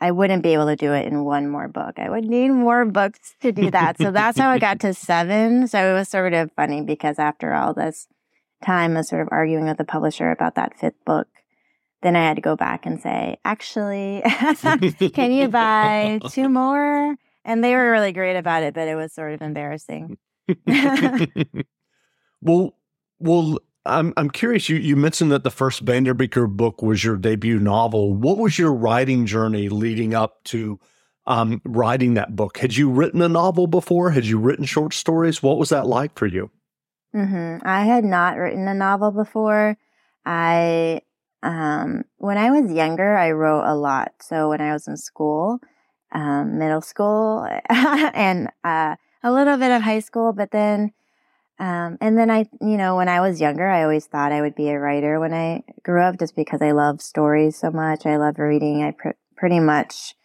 I 0.00 0.10
wouldn't 0.10 0.42
be 0.42 0.54
able 0.54 0.66
to 0.66 0.76
do 0.76 0.92
it 0.92 1.06
in 1.06 1.24
one 1.24 1.48
more 1.48 1.68
book. 1.68 1.98
I 1.98 2.10
would 2.10 2.24
need 2.24 2.50
more 2.50 2.84
books 2.84 3.34
to 3.42 3.52
do 3.52 3.70
that. 3.70 3.98
so 3.98 4.10
that's 4.10 4.38
how 4.38 4.50
I 4.50 4.58
got 4.58 4.80
to 4.80 4.92
seven. 4.92 5.68
So 5.68 5.78
it 5.78 5.94
was 5.94 6.08
sort 6.08 6.34
of 6.34 6.50
funny 6.52 6.82
because 6.82 7.18
after 7.18 7.54
all 7.54 7.74
this 7.74 8.08
time 8.64 8.96
of 8.96 9.06
sort 9.06 9.22
of 9.22 9.28
arguing 9.30 9.66
with 9.66 9.78
the 9.78 9.84
publisher 9.84 10.30
about 10.30 10.56
that 10.56 10.78
fifth 10.78 11.02
book, 11.04 11.28
then 12.04 12.16
I 12.16 12.20
had 12.20 12.36
to 12.36 12.42
go 12.42 12.54
back 12.54 12.84
and 12.84 13.00
say, 13.00 13.38
actually, 13.46 14.22
can 15.14 15.32
you 15.32 15.48
buy 15.48 16.20
two 16.30 16.50
more? 16.50 17.16
And 17.46 17.64
they 17.64 17.74
were 17.74 17.90
really 17.90 18.12
great 18.12 18.36
about 18.36 18.62
it, 18.62 18.74
but 18.74 18.88
it 18.88 18.94
was 18.94 19.12
sort 19.12 19.32
of 19.32 19.40
embarrassing. 19.40 20.18
well, 22.42 22.76
well, 23.18 23.58
I'm 23.86 24.12
I'm 24.18 24.28
curious. 24.28 24.68
You 24.68 24.76
you 24.76 24.96
mentioned 24.96 25.32
that 25.32 25.44
the 25.44 25.50
first 25.50 25.84
Vanderbeeker 25.84 26.46
book 26.48 26.82
was 26.82 27.02
your 27.02 27.16
debut 27.16 27.58
novel. 27.58 28.14
What 28.14 28.36
was 28.36 28.58
your 28.58 28.72
writing 28.72 29.24
journey 29.24 29.70
leading 29.70 30.14
up 30.14 30.44
to 30.44 30.78
um, 31.26 31.62
writing 31.64 32.14
that 32.14 32.36
book? 32.36 32.58
Had 32.58 32.76
you 32.76 32.90
written 32.90 33.22
a 33.22 33.28
novel 33.28 33.66
before? 33.66 34.10
Had 34.10 34.26
you 34.26 34.38
written 34.38 34.66
short 34.66 34.92
stories? 34.92 35.42
What 35.42 35.56
was 35.56 35.70
that 35.70 35.86
like 35.86 36.18
for 36.18 36.26
you? 36.26 36.50
Mm-hmm. 37.14 37.66
I 37.66 37.84
had 37.84 38.04
not 38.04 38.36
written 38.36 38.68
a 38.68 38.74
novel 38.74 39.10
before. 39.10 39.78
I 40.26 41.00
um, 41.44 42.04
when 42.16 42.38
I 42.38 42.50
was 42.50 42.72
younger, 42.72 43.16
I 43.16 43.32
wrote 43.32 43.64
a 43.64 43.76
lot. 43.76 44.12
So 44.20 44.48
when 44.48 44.60
I 44.60 44.72
was 44.72 44.88
in 44.88 44.96
school, 44.96 45.60
um, 46.12 46.58
middle 46.58 46.80
school, 46.80 47.46
and 47.68 48.48
uh, 48.64 48.96
a 49.22 49.32
little 49.32 49.56
bit 49.56 49.70
of 49.70 49.82
high 49.82 50.00
school, 50.00 50.32
but 50.32 50.50
then 50.50 50.92
um, 51.58 51.98
and 52.00 52.18
then 52.18 52.30
I, 52.30 52.46
you 52.60 52.76
know, 52.76 52.96
when 52.96 53.08
I 53.08 53.20
was 53.20 53.40
younger, 53.40 53.68
I 53.68 53.84
always 53.84 54.06
thought 54.06 54.32
I 54.32 54.40
would 54.40 54.56
be 54.56 54.70
a 54.70 54.78
writer 54.78 55.20
when 55.20 55.32
I 55.32 55.62
grew 55.84 56.02
up 56.02 56.18
just 56.18 56.34
because 56.34 56.60
I 56.60 56.72
love 56.72 57.00
stories 57.00 57.56
so 57.56 57.70
much. 57.70 58.06
I 58.06 58.16
love 58.16 58.38
reading. 58.38 58.82
I 58.82 58.90
pr- 58.90 59.16
pretty 59.36 59.60
much 59.60 60.16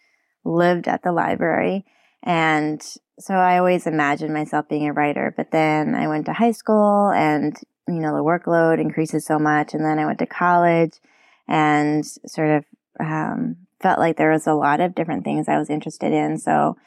lived 0.44 0.88
at 0.88 1.04
the 1.04 1.12
library. 1.12 1.86
And 2.24 2.82
so 3.20 3.34
I 3.34 3.58
always 3.58 3.88
imagined 3.88 4.34
myself 4.34 4.68
being 4.70 4.88
a 4.88 4.94
writer. 4.94 5.34
But 5.36 5.52
then 5.52 5.96
I 5.96 6.08
went 6.08 6.26
to 6.26 6.34
high 6.34 6.52
school 6.52 7.12
and, 7.12 7.58
you 7.88 8.00
know, 8.00 8.16
the 8.16 8.24
workload 8.24 8.80
increases 8.80 9.26
so 9.26 9.40
much. 9.40 9.74
And 9.74 9.84
then 9.84 10.00
I 10.00 10.06
went 10.06 10.20
to 10.20 10.26
college 10.26 11.00
and 11.48 12.06
sort 12.06 12.50
of 12.50 12.66
um, 13.00 13.58
felt 13.80 14.00
like 14.00 14.18
there 14.18 14.32
was 14.32 14.48
a 14.48 14.54
lot 14.54 14.82
of 14.82 14.96
different 14.96 15.24
things 15.24 15.48
I 15.48 15.58
was 15.58 15.70
interested 15.70 16.12
in. 16.12 16.38
So 16.38 16.78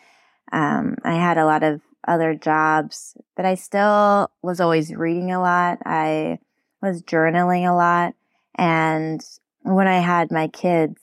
um, 0.53 0.97
I 1.05 1.15
had 1.15 1.39
a 1.39 1.47
lot 1.47 1.63
of 1.63 1.81
other 2.07 2.35
jobs, 2.35 3.17
but 3.37 3.45
I 3.45 3.55
still 3.55 4.31
was 4.43 4.61
always 4.61 4.95
reading 4.95 5.33
a 5.33 5.41
lot. 5.41 5.79
I 5.85 6.39
was 6.81 7.03
journaling 7.03 7.69
a 7.69 7.75
lot. 7.75 8.15
And 8.57 9.25
when 9.63 9.87
I 9.87 10.01
had 10.01 10.31
my 10.31 10.49
kids, 10.49 11.01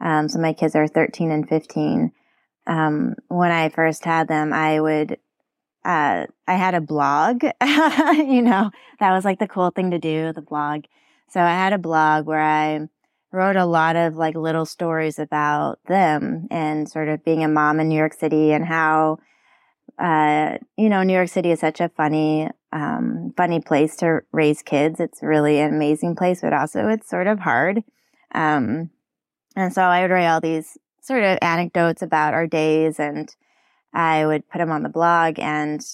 um, 0.00 0.28
so 0.28 0.38
my 0.40 0.52
kids 0.52 0.74
are 0.74 0.88
13 0.88 1.30
and 1.30 1.48
15, 1.48 2.12
um, 2.66 3.14
when 3.28 3.50
I 3.50 3.68
first 3.68 4.04
had 4.04 4.28
them, 4.28 4.52
I 4.52 4.80
would, 4.80 5.18
uh, 5.84 6.26
I 6.46 6.54
had 6.54 6.74
a 6.74 6.80
blog, 6.80 7.42
you 7.62 8.42
know, 8.42 8.70
that 9.00 9.12
was 9.12 9.24
like 9.24 9.38
the 9.38 9.48
cool 9.48 9.70
thing 9.70 9.90
to 9.90 9.98
do, 9.98 10.32
the 10.32 10.42
blog. 10.42 10.84
So 11.28 11.40
I 11.40 11.50
had 11.50 11.72
a 11.72 11.78
blog 11.78 12.26
where 12.26 12.42
I 12.42 12.88
wrote 13.32 13.56
a 13.56 13.64
lot 13.64 13.96
of 13.96 14.16
like 14.16 14.34
little 14.34 14.66
stories 14.66 15.18
about 15.18 15.78
them 15.86 16.46
and 16.50 16.88
sort 16.88 17.08
of 17.08 17.24
being 17.24 17.42
a 17.42 17.48
mom 17.48 17.80
in 17.80 17.88
New 17.88 17.96
York 17.96 18.12
City 18.12 18.52
and 18.52 18.64
how, 18.64 19.18
uh, 19.98 20.58
you 20.76 20.88
know, 20.88 21.02
New 21.02 21.14
York 21.14 21.30
City 21.30 21.50
is 21.50 21.60
such 21.60 21.80
a 21.80 21.88
funny, 21.88 22.48
um, 22.72 23.32
funny 23.36 23.60
place 23.60 23.96
to 23.96 24.20
raise 24.32 24.62
kids. 24.62 25.00
It's 25.00 25.22
really 25.22 25.60
an 25.60 25.74
amazing 25.74 26.14
place, 26.14 26.42
but 26.42 26.52
also 26.52 26.88
it's 26.88 27.08
sort 27.08 27.26
of 27.26 27.40
hard. 27.40 27.82
Um, 28.34 28.90
and 29.56 29.72
so 29.72 29.82
I 29.82 30.02
would 30.02 30.10
write 30.10 30.28
all 30.28 30.40
these 30.40 30.78
sort 31.02 31.24
of 31.24 31.38
anecdotes 31.42 32.00
about 32.00 32.32
our 32.32 32.46
days 32.46 32.98
and 32.98 33.34
I 33.92 34.24
would 34.24 34.48
put 34.48 34.58
them 34.58 34.70
on 34.70 34.82
the 34.82 34.88
blog 34.88 35.38
and, 35.38 35.84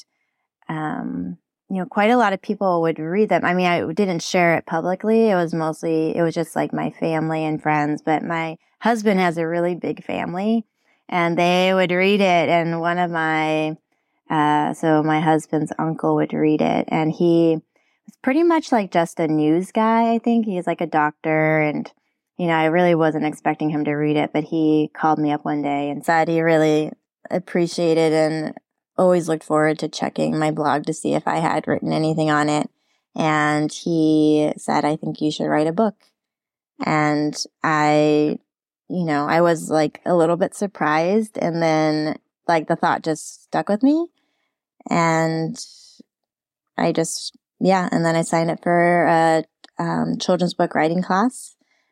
um, 0.68 1.38
you 1.70 1.78
know, 1.78 1.86
quite 1.86 2.10
a 2.10 2.16
lot 2.16 2.32
of 2.32 2.42
people 2.42 2.82
would 2.82 2.98
read 2.98 3.30
them. 3.30 3.44
I 3.44 3.54
mean, 3.54 3.66
I 3.66 3.92
didn't 3.92 4.22
share 4.22 4.54
it 4.56 4.66
publicly. 4.66 5.30
It 5.30 5.34
was 5.34 5.52
mostly, 5.52 6.16
it 6.16 6.22
was 6.22 6.34
just 6.34 6.54
like 6.54 6.72
my 6.72 6.90
family 6.90 7.44
and 7.44 7.60
friends, 7.60 8.02
but 8.02 8.22
my 8.22 8.56
husband 8.80 9.18
has 9.18 9.38
a 9.38 9.46
really 9.46 9.74
big 9.74 10.04
family 10.04 10.64
and 11.08 11.36
they 11.36 11.72
would 11.74 11.90
read 11.90 12.20
it. 12.20 12.48
And 12.48 12.80
one 12.80 12.98
of 12.98 13.10
my, 13.10 13.76
uh, 14.30 14.74
so 14.74 15.02
my 15.02 15.20
husband's 15.20 15.72
uncle 15.78 16.14
would 16.16 16.34
read 16.34 16.60
it 16.60 16.86
and 16.88 17.10
he 17.10 17.56
was 18.06 18.16
pretty 18.22 18.42
much 18.42 18.72
like 18.72 18.92
just 18.92 19.18
a 19.18 19.26
news 19.26 19.72
guy. 19.72 20.12
I 20.12 20.18
think 20.18 20.44
he's 20.44 20.66
like 20.66 20.82
a 20.82 20.86
doctor 20.86 21.60
and, 21.60 21.90
you 22.38 22.46
know, 22.46 22.54
I 22.54 22.66
really 22.66 22.94
wasn't 22.94 23.26
expecting 23.26 23.68
him 23.68 23.84
to 23.84 23.92
read 23.92 24.16
it, 24.16 24.30
but 24.32 24.44
he 24.44 24.90
called 24.94 25.18
me 25.18 25.32
up 25.32 25.44
one 25.44 25.60
day 25.60 25.90
and 25.90 26.04
said 26.04 26.28
he 26.28 26.40
really 26.40 26.92
appreciated 27.30 28.12
and 28.12 28.54
always 28.96 29.28
looked 29.28 29.44
forward 29.44 29.78
to 29.80 29.88
checking 29.88 30.38
my 30.38 30.52
blog 30.52 30.84
to 30.84 30.94
see 30.94 31.14
if 31.14 31.26
I 31.26 31.38
had 31.38 31.66
written 31.66 31.92
anything 31.92 32.30
on 32.30 32.48
it. 32.48 32.70
And 33.16 33.72
he 33.72 34.52
said, 34.56 34.84
I 34.84 34.94
think 34.94 35.20
you 35.20 35.32
should 35.32 35.46
write 35.46 35.66
a 35.66 35.72
book. 35.72 35.96
And 36.86 37.36
I, 37.64 38.38
you 38.88 39.04
know, 39.04 39.26
I 39.26 39.40
was 39.40 39.68
like 39.68 40.00
a 40.06 40.14
little 40.14 40.36
bit 40.36 40.54
surprised. 40.54 41.36
And 41.38 41.60
then 41.60 42.18
like 42.46 42.68
the 42.68 42.76
thought 42.76 43.02
just 43.02 43.44
stuck 43.44 43.68
with 43.68 43.82
me. 43.82 44.06
And 44.88 45.58
I 46.76 46.92
just, 46.92 47.36
yeah. 47.58 47.88
And 47.90 48.04
then 48.04 48.14
I 48.14 48.22
signed 48.22 48.52
up 48.52 48.62
for 48.62 49.06
a 49.06 49.44
um, 49.80 50.18
children's 50.18 50.54
book 50.54 50.76
writing 50.76 51.02
class. 51.02 51.56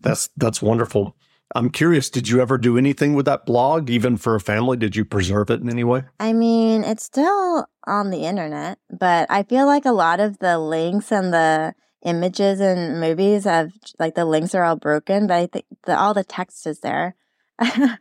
That's 0.00 0.28
that's 0.36 0.62
wonderful. 0.62 1.16
I'm 1.54 1.70
curious, 1.70 2.10
did 2.10 2.28
you 2.28 2.40
ever 2.40 2.58
do 2.58 2.76
anything 2.76 3.14
with 3.14 3.26
that 3.26 3.46
blog, 3.46 3.88
even 3.88 4.16
for 4.16 4.34
a 4.34 4.40
family? 4.40 4.76
Did 4.76 4.96
you 4.96 5.04
preserve 5.04 5.50
it 5.50 5.60
in 5.60 5.70
any 5.70 5.84
way? 5.84 6.02
I 6.18 6.32
mean, 6.32 6.82
it's 6.82 7.04
still 7.04 7.66
on 7.86 8.10
the 8.10 8.24
internet, 8.24 8.78
but 8.90 9.30
I 9.30 9.44
feel 9.44 9.66
like 9.66 9.84
a 9.84 9.92
lot 9.92 10.18
of 10.18 10.38
the 10.38 10.58
links 10.58 11.12
and 11.12 11.32
the 11.32 11.74
images 12.04 12.60
and 12.60 13.00
movies 13.00 13.44
have 13.44 13.72
like 13.98 14.14
the 14.14 14.24
links 14.24 14.54
are 14.54 14.64
all 14.64 14.76
broken, 14.76 15.26
but 15.26 15.34
I 15.36 15.46
think 15.46 15.66
the, 15.86 15.96
all 15.98 16.14
the 16.14 16.24
text 16.24 16.66
is 16.66 16.80
there. 16.80 17.14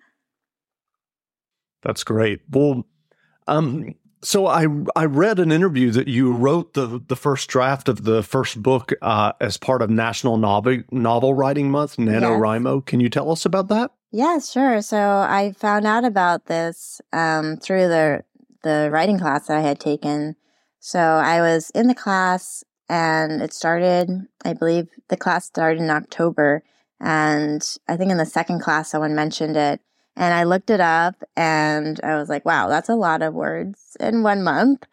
That's 1.83 2.03
great. 2.03 2.41
Well, 2.49 2.85
um, 3.47 3.93
so 4.23 4.47
I 4.47 4.67
I 4.95 5.05
read 5.05 5.39
an 5.39 5.51
interview 5.51 5.91
that 5.91 6.07
you 6.07 6.31
wrote 6.31 6.73
the 6.73 7.01
the 7.07 7.15
first 7.15 7.49
draft 7.49 7.89
of 7.89 8.03
the 8.03 8.23
first 8.23 8.61
book 8.61 8.91
uh, 9.01 9.33
as 9.39 9.57
part 9.57 9.81
of 9.81 9.89
National 9.89 10.37
Novel 10.37 10.83
Novel 10.91 11.33
Writing 11.33 11.69
Month, 11.69 11.97
NaNoWriMo. 11.97 12.77
Yes. 12.77 12.83
Can 12.85 12.99
you 12.99 13.09
tell 13.09 13.31
us 13.31 13.45
about 13.45 13.67
that? 13.67 13.91
Yeah, 14.11 14.39
sure. 14.39 14.81
So 14.81 14.97
I 14.97 15.53
found 15.57 15.85
out 15.85 16.05
about 16.05 16.45
this 16.45 17.01
um, 17.11 17.57
through 17.57 17.87
the 17.87 18.23
the 18.63 18.89
writing 18.91 19.19
class 19.19 19.47
that 19.47 19.57
I 19.57 19.61
had 19.61 19.79
taken. 19.79 20.35
So 20.79 20.99
I 20.99 21.41
was 21.41 21.69
in 21.71 21.87
the 21.87 21.95
class, 21.95 22.63
and 22.89 23.41
it 23.41 23.53
started. 23.53 24.09
I 24.45 24.53
believe 24.53 24.87
the 25.09 25.17
class 25.17 25.45
started 25.45 25.81
in 25.81 25.89
October, 25.89 26.63
and 26.99 27.61
I 27.87 27.97
think 27.97 28.11
in 28.11 28.17
the 28.17 28.25
second 28.25 28.61
class 28.61 28.91
someone 28.91 29.15
mentioned 29.15 29.57
it 29.57 29.81
and 30.15 30.34
I 30.34 30.43
looked 30.43 30.70
it 30.70 30.79
up 30.79 31.15
and 31.36 32.00
I 32.03 32.15
was 32.15 32.29
like, 32.29 32.46
wow, 32.46 32.67
that's 32.67 32.89
a 32.89 32.96
lot 32.96 33.22
of 33.22 33.34
words 33.34 33.98
in 34.00 34.24
one 34.24 34.43
month. 34.43 34.86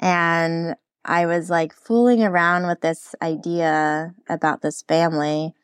And 0.00 0.76
I 1.04 1.26
was 1.26 1.50
like 1.50 1.72
fooling 1.72 2.22
around 2.22 2.66
with 2.66 2.80
this 2.80 3.14
idea 3.20 4.14
about 4.28 4.62
this 4.62 4.82
family. 4.82 5.54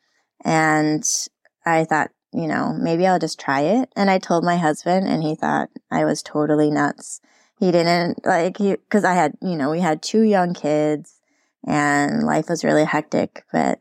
And 0.43 1.03
I 1.65 1.85
thought, 1.85 2.11
you 2.33 2.47
know, 2.47 2.73
maybe 2.77 3.07
I'll 3.07 3.19
just 3.19 3.39
try 3.39 3.61
it. 3.61 3.89
And 3.95 4.09
I 4.09 4.17
told 4.17 4.43
my 4.43 4.57
husband, 4.57 5.07
and 5.07 5.23
he 5.23 5.35
thought 5.35 5.69
I 5.89 6.03
was 6.03 6.21
totally 6.21 6.69
nuts. 6.69 7.21
He 7.57 7.71
didn't 7.71 8.25
like, 8.25 8.57
he, 8.57 8.71
because 8.71 9.05
I 9.05 9.13
had, 9.13 9.35
you 9.41 9.55
know, 9.55 9.71
we 9.71 9.79
had 9.79 10.01
two 10.01 10.23
young 10.23 10.53
kids 10.53 11.21
and 11.65 12.23
life 12.23 12.49
was 12.49 12.65
really 12.65 12.83
hectic, 12.83 13.43
but 13.53 13.79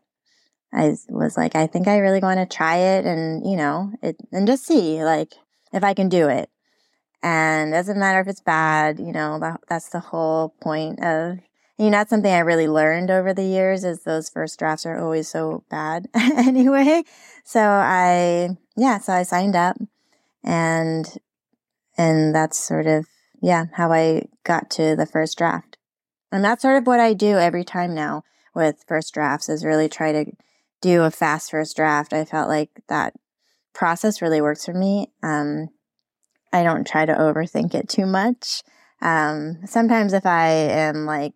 I 0.74 0.96
was 1.08 1.36
like, 1.36 1.54
I 1.54 1.66
think 1.68 1.86
I 1.86 1.98
really 1.98 2.18
want 2.18 2.40
to 2.40 2.56
try 2.56 2.76
it 2.76 3.04
and, 3.04 3.48
you 3.48 3.56
know, 3.56 3.92
it, 4.02 4.16
and 4.32 4.46
just 4.46 4.66
see, 4.66 5.04
like, 5.04 5.32
if 5.72 5.84
I 5.84 5.94
can 5.94 6.08
do 6.08 6.28
it. 6.28 6.50
And 7.22 7.70
it 7.72 7.76
doesn't 7.76 7.98
matter 7.98 8.20
if 8.20 8.26
it's 8.26 8.40
bad, 8.40 8.98
you 8.98 9.12
know, 9.12 9.38
that, 9.38 9.60
that's 9.68 9.88
the 9.90 10.00
whole 10.00 10.54
point 10.60 11.02
of, 11.02 11.38
you 11.78 11.86
know, 11.86 11.98
that's 11.98 12.10
something 12.10 12.32
I 12.32 12.40
really 12.40 12.66
learned 12.66 13.10
over 13.10 13.32
the 13.32 13.44
years 13.44 13.84
is 13.84 14.02
those 14.02 14.28
first 14.28 14.58
drafts 14.58 14.84
are 14.84 14.98
always 14.98 15.28
so 15.28 15.62
bad 15.70 16.08
anyway. 16.14 17.04
So 17.44 17.60
I, 17.60 18.56
yeah, 18.76 18.98
so 18.98 19.12
I 19.12 19.22
signed 19.22 19.56
up 19.56 19.76
and, 20.42 21.06
and 21.96 22.34
that's 22.34 22.58
sort 22.58 22.86
of, 22.86 23.06
yeah, 23.40 23.66
how 23.74 23.92
I 23.92 24.26
got 24.42 24.70
to 24.72 24.96
the 24.96 25.06
first 25.06 25.38
draft. 25.38 25.78
And 26.32 26.44
that's 26.44 26.62
sort 26.62 26.76
of 26.76 26.86
what 26.86 27.00
I 27.00 27.14
do 27.14 27.38
every 27.38 27.64
time 27.64 27.94
now 27.94 28.24
with 28.54 28.84
first 28.88 29.14
drafts 29.14 29.48
is 29.48 29.64
really 29.64 29.88
try 29.88 30.12
to 30.12 30.32
do 30.80 31.02
a 31.02 31.10
fast 31.10 31.50
first 31.50 31.76
draft. 31.76 32.12
I 32.12 32.24
felt 32.24 32.48
like 32.48 32.70
that 32.88 33.14
process 33.74 34.22
really 34.22 34.40
works 34.40 34.64
for 34.64 34.74
me. 34.74 35.10
Um, 35.22 35.68
I 36.52 36.62
don't 36.62 36.86
try 36.86 37.04
to 37.04 37.12
overthink 37.12 37.74
it 37.74 37.88
too 37.88 38.06
much. 38.06 38.62
Um, 39.02 39.58
sometimes 39.66 40.12
if 40.12 40.24
I 40.24 40.48
am 40.50 41.04
like, 41.04 41.34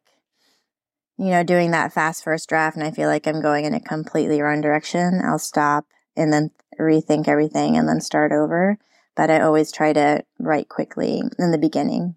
you 1.19 1.31
know, 1.31 1.43
doing 1.43 1.73
that 1.73 1.93
fast 1.93 2.23
first 2.23 2.49
draft 2.49 2.77
and 2.77 2.87
I 2.87 2.93
feel 2.93 3.09
like 3.09 3.27
I'm 3.27 3.43
going 3.43 3.65
in 3.65 3.75
a 3.75 3.81
completely 3.81 4.41
wrong 4.41 4.61
direction, 4.61 5.21
I'll 5.25 5.41
stop 5.41 5.87
and 6.17 6.33
then 6.33 6.51
rethink 6.79 7.27
everything 7.27 7.77
and 7.77 7.89
then 7.89 8.01
start 8.01 8.33
over. 8.33 8.79
But 9.17 9.31
I 9.31 9.41
always 9.41 9.73
try 9.73 9.93
to 9.93 10.25
write 10.39 10.69
quickly 10.69 11.23
in 11.39 11.51
the 11.51 11.59
beginning. 11.59 12.15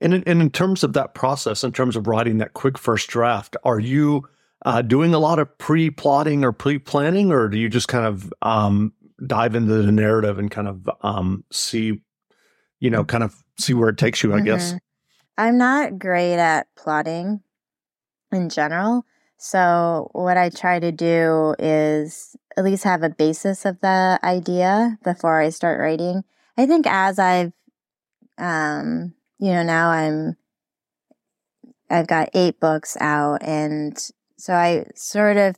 And 0.00 0.14
in, 0.14 0.22
and 0.24 0.40
in 0.40 0.50
terms 0.50 0.84
of 0.84 0.92
that 0.92 1.14
process, 1.14 1.64
in 1.64 1.72
terms 1.72 1.96
of 1.96 2.06
writing 2.06 2.38
that 2.38 2.54
quick 2.54 2.78
first 2.78 3.08
draft, 3.08 3.56
are 3.64 3.80
you 3.80 4.28
uh, 4.68 4.82
doing 4.82 5.14
a 5.14 5.18
lot 5.18 5.38
of 5.38 5.56
pre-plotting 5.56 6.44
or 6.44 6.52
pre-planning, 6.52 7.32
or 7.32 7.48
do 7.48 7.58
you 7.58 7.70
just 7.70 7.88
kind 7.88 8.04
of 8.04 8.30
um, 8.42 8.92
dive 9.26 9.54
into 9.54 9.72
the 9.72 9.90
narrative 9.90 10.38
and 10.38 10.50
kind 10.50 10.68
of 10.68 10.90
um, 11.00 11.42
see, 11.50 12.02
you 12.78 12.90
know, 12.90 13.02
kind 13.02 13.24
of 13.24 13.34
see 13.58 13.72
where 13.72 13.88
it 13.88 13.96
takes 13.96 14.22
you, 14.22 14.30
I 14.30 14.36
mm-hmm. 14.36 14.44
guess. 14.44 14.74
I'm 15.38 15.56
not 15.56 15.98
great 15.98 16.34
at 16.34 16.66
plotting 16.76 17.40
in 18.30 18.50
general. 18.50 19.06
So, 19.38 20.10
what 20.12 20.36
I 20.36 20.50
try 20.50 20.78
to 20.78 20.92
do 20.92 21.54
is 21.58 22.36
at 22.58 22.64
least 22.64 22.84
have 22.84 23.02
a 23.02 23.08
basis 23.08 23.64
of 23.64 23.80
the 23.80 24.20
idea 24.22 24.98
before 25.02 25.40
I 25.40 25.48
start 25.48 25.80
writing. 25.80 26.24
I 26.58 26.66
think 26.66 26.86
as 26.86 27.18
I've, 27.18 27.54
um, 28.36 29.14
you 29.38 29.50
know, 29.50 29.62
now 29.62 29.88
I'm, 29.88 30.36
I've 31.88 32.06
got 32.06 32.28
eight 32.34 32.60
books 32.60 32.98
out. 33.00 33.42
And 33.42 33.96
so 34.38 34.54
I 34.54 34.86
sort 34.94 35.36
of 35.36 35.56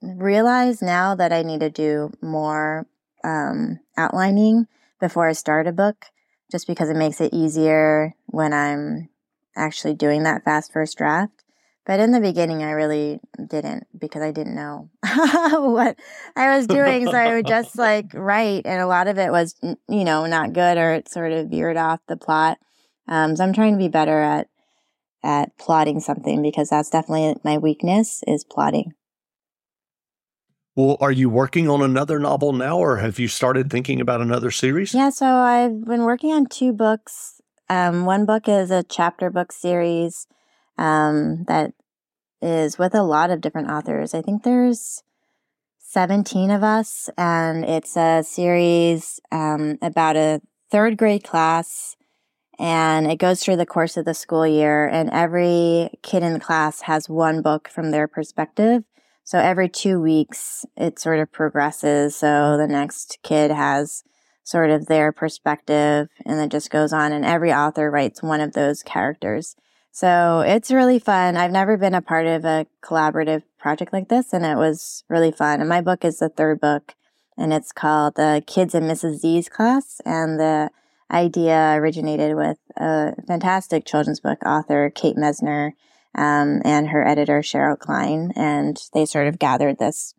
realize 0.00 0.80
now 0.80 1.14
that 1.16 1.32
I 1.32 1.42
need 1.42 1.60
to 1.60 1.70
do 1.70 2.12
more 2.22 2.86
um, 3.24 3.80
outlining 3.96 4.66
before 5.00 5.28
I 5.28 5.32
start 5.32 5.66
a 5.66 5.72
book, 5.72 6.06
just 6.50 6.66
because 6.66 6.88
it 6.88 6.96
makes 6.96 7.20
it 7.20 7.34
easier 7.34 8.14
when 8.26 8.52
I'm 8.52 9.08
actually 9.56 9.94
doing 9.94 10.22
that 10.22 10.44
fast 10.44 10.72
first 10.72 10.96
draft. 10.96 11.42
But 11.84 11.98
in 11.98 12.12
the 12.12 12.20
beginning, 12.20 12.62
I 12.62 12.70
really 12.70 13.18
didn't 13.44 13.88
because 13.98 14.22
I 14.22 14.30
didn't 14.30 14.54
know 14.54 14.88
what 15.02 15.98
I 16.36 16.56
was 16.56 16.68
doing. 16.68 17.06
so 17.06 17.12
I 17.12 17.34
would 17.34 17.46
just 17.46 17.76
like 17.76 18.06
write, 18.14 18.66
and 18.66 18.80
a 18.80 18.86
lot 18.86 19.08
of 19.08 19.18
it 19.18 19.32
was, 19.32 19.56
you 19.60 20.04
know, 20.04 20.26
not 20.26 20.52
good 20.52 20.78
or 20.78 20.92
it 20.92 21.08
sort 21.08 21.32
of 21.32 21.48
veered 21.48 21.76
off 21.76 21.98
the 22.06 22.16
plot. 22.16 22.58
Um, 23.08 23.34
so 23.34 23.42
I'm 23.42 23.52
trying 23.52 23.72
to 23.72 23.78
be 23.78 23.88
better 23.88 24.20
at 24.20 24.46
at 25.22 25.56
plotting 25.58 26.00
something 26.00 26.42
because 26.42 26.70
that's 26.70 26.90
definitely 26.90 27.36
my 27.44 27.58
weakness 27.58 28.22
is 28.26 28.44
plotting. 28.44 28.92
Well, 30.74 30.96
are 31.00 31.12
you 31.12 31.28
working 31.28 31.68
on 31.68 31.82
another 31.82 32.18
novel 32.18 32.54
now, 32.54 32.78
or 32.78 32.96
have 32.96 33.18
you 33.18 33.28
started 33.28 33.70
thinking 33.70 34.00
about 34.00 34.22
another 34.22 34.50
series? 34.50 34.94
Yeah, 34.94 35.10
so 35.10 35.26
I've 35.26 35.84
been 35.84 36.04
working 36.04 36.32
on 36.32 36.46
two 36.46 36.72
books. 36.72 37.42
Um, 37.68 38.06
one 38.06 38.24
book 38.24 38.48
is 38.48 38.70
a 38.70 38.82
chapter 38.82 39.28
book 39.28 39.52
series 39.52 40.26
um, 40.78 41.44
that 41.46 41.72
is 42.40 42.78
with 42.78 42.94
a 42.94 43.02
lot 43.02 43.30
of 43.30 43.42
different 43.42 43.70
authors. 43.70 44.14
I 44.14 44.22
think 44.22 44.44
there's 44.44 45.02
17 45.78 46.50
of 46.50 46.64
us, 46.64 47.10
and 47.18 47.66
it's 47.66 47.94
a 47.96 48.22
series 48.22 49.20
um, 49.30 49.76
about 49.82 50.16
a 50.16 50.40
third 50.70 50.96
grade 50.96 51.22
class, 51.22 51.96
and 52.58 53.10
it 53.10 53.18
goes 53.18 53.42
through 53.42 53.56
the 53.56 53.66
course 53.66 53.96
of 53.96 54.04
the 54.04 54.14
school 54.14 54.46
year. 54.46 54.86
And 54.86 55.10
every 55.10 55.90
kid 56.02 56.22
in 56.22 56.32
the 56.32 56.40
class 56.40 56.82
has 56.82 57.08
one 57.08 57.42
book 57.42 57.68
from 57.68 57.90
their 57.90 58.06
perspective. 58.06 58.84
So 59.24 59.38
every 59.38 59.68
two 59.68 60.00
weeks, 60.00 60.64
it 60.76 60.98
sort 60.98 61.18
of 61.18 61.32
progresses. 61.32 62.16
So 62.16 62.56
the 62.56 62.66
next 62.66 63.18
kid 63.22 63.50
has 63.50 64.02
sort 64.44 64.70
of 64.70 64.86
their 64.86 65.12
perspective 65.12 66.08
and 66.26 66.40
it 66.40 66.50
just 66.50 66.70
goes 66.70 66.92
on. 66.92 67.12
And 67.12 67.24
every 67.24 67.52
author 67.52 67.90
writes 67.90 68.22
one 68.22 68.40
of 68.40 68.52
those 68.52 68.82
characters. 68.82 69.56
So 69.94 70.40
it's 70.40 70.70
really 70.70 70.98
fun. 70.98 71.36
I've 71.36 71.52
never 71.52 71.76
been 71.76 71.94
a 71.94 72.00
part 72.00 72.26
of 72.26 72.46
a 72.46 72.66
collaborative 72.82 73.42
project 73.58 73.92
like 73.92 74.08
this, 74.08 74.32
and 74.32 74.42
it 74.42 74.56
was 74.56 75.04
really 75.10 75.30
fun. 75.30 75.60
And 75.60 75.68
my 75.68 75.82
book 75.82 76.02
is 76.02 76.18
the 76.18 76.30
third 76.30 76.62
book, 76.62 76.94
and 77.36 77.52
it's 77.52 77.72
called 77.72 78.14
The 78.14 78.42
Kids 78.46 78.74
in 78.74 78.84
Mrs. 78.84 79.16
Z's 79.16 79.50
Class. 79.50 80.00
And 80.06 80.40
the 80.40 80.70
idea 81.12 81.74
originated 81.74 82.36
with 82.36 82.58
a 82.76 83.14
fantastic 83.26 83.84
children's 83.84 84.20
book 84.20 84.38
author, 84.44 84.90
Kate 84.94 85.16
Messner 85.16 85.72
um, 86.14 86.60
and 86.64 86.88
her 86.88 87.06
editor 87.06 87.40
Cheryl 87.40 87.78
Klein, 87.78 88.32
and 88.36 88.78
they 88.92 89.06
sort 89.06 89.26
of 89.26 89.38
gathered 89.38 89.78
this 89.78 90.14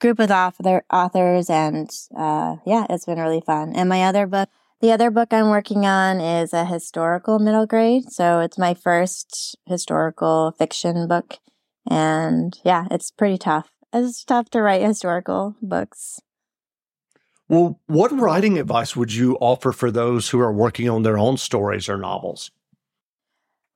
group 0.00 0.18
of 0.18 0.30
author 0.30 0.84
authors, 0.92 1.48
and 1.48 1.90
uh, 2.16 2.56
yeah, 2.66 2.86
it's 2.90 3.06
been 3.06 3.18
really 3.18 3.40
fun. 3.40 3.74
And 3.74 3.88
my 3.88 4.02
other 4.04 4.26
book, 4.26 4.48
the 4.80 4.92
other 4.92 5.10
book 5.10 5.32
I'm 5.32 5.48
working 5.48 5.86
on, 5.86 6.20
is 6.20 6.52
a 6.52 6.64
historical 6.64 7.38
middle 7.38 7.66
grade, 7.66 8.10
so 8.10 8.40
it's 8.40 8.58
my 8.58 8.74
first 8.74 9.56
historical 9.66 10.52
fiction 10.58 11.06
book, 11.08 11.38
and 11.88 12.58
yeah, 12.64 12.86
it's 12.90 13.10
pretty 13.10 13.38
tough. 13.38 13.70
It's 13.92 14.24
tough 14.24 14.50
to 14.50 14.62
write 14.62 14.82
historical 14.82 15.56
books. 15.62 16.20
Well, 17.48 17.80
what 17.86 18.10
writing 18.12 18.58
advice 18.58 18.96
would 18.96 19.12
you 19.12 19.36
offer 19.40 19.72
for 19.72 19.90
those 19.90 20.30
who 20.30 20.40
are 20.40 20.52
working 20.52 20.88
on 20.88 21.02
their 21.02 21.18
own 21.18 21.36
stories 21.36 21.88
or 21.88 21.96
novels? 21.96 22.50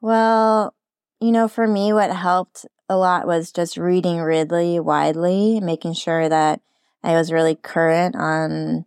Well, 0.00 0.74
you 1.20 1.30
know, 1.30 1.46
for 1.46 1.68
me, 1.68 1.92
what 1.92 2.10
helped 2.10 2.66
a 2.88 2.96
lot 2.96 3.26
was 3.26 3.52
just 3.52 3.76
reading 3.76 4.18
really 4.18 4.80
widely, 4.80 5.60
making 5.60 5.94
sure 5.94 6.28
that 6.28 6.60
I 7.04 7.12
was 7.14 7.30
really 7.30 7.54
current 7.54 8.16
on 8.16 8.86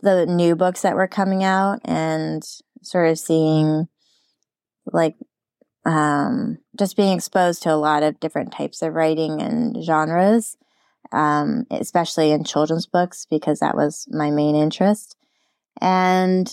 the 0.00 0.24
new 0.24 0.56
books 0.56 0.82
that 0.82 0.96
were 0.96 1.08
coming 1.08 1.44
out 1.44 1.80
and 1.84 2.42
sort 2.82 3.10
of 3.10 3.18
seeing 3.18 3.88
like 4.92 5.16
um, 5.84 6.58
just 6.78 6.96
being 6.96 7.14
exposed 7.14 7.62
to 7.62 7.72
a 7.72 7.76
lot 7.76 8.02
of 8.02 8.20
different 8.20 8.52
types 8.52 8.82
of 8.82 8.94
writing 8.94 9.42
and 9.42 9.82
genres, 9.84 10.56
um, 11.12 11.66
especially 11.70 12.30
in 12.30 12.44
children's 12.44 12.86
books, 12.86 13.26
because 13.28 13.60
that 13.60 13.76
was 13.76 14.06
my 14.10 14.30
main 14.30 14.54
interest. 14.54 15.16
And, 15.80 16.50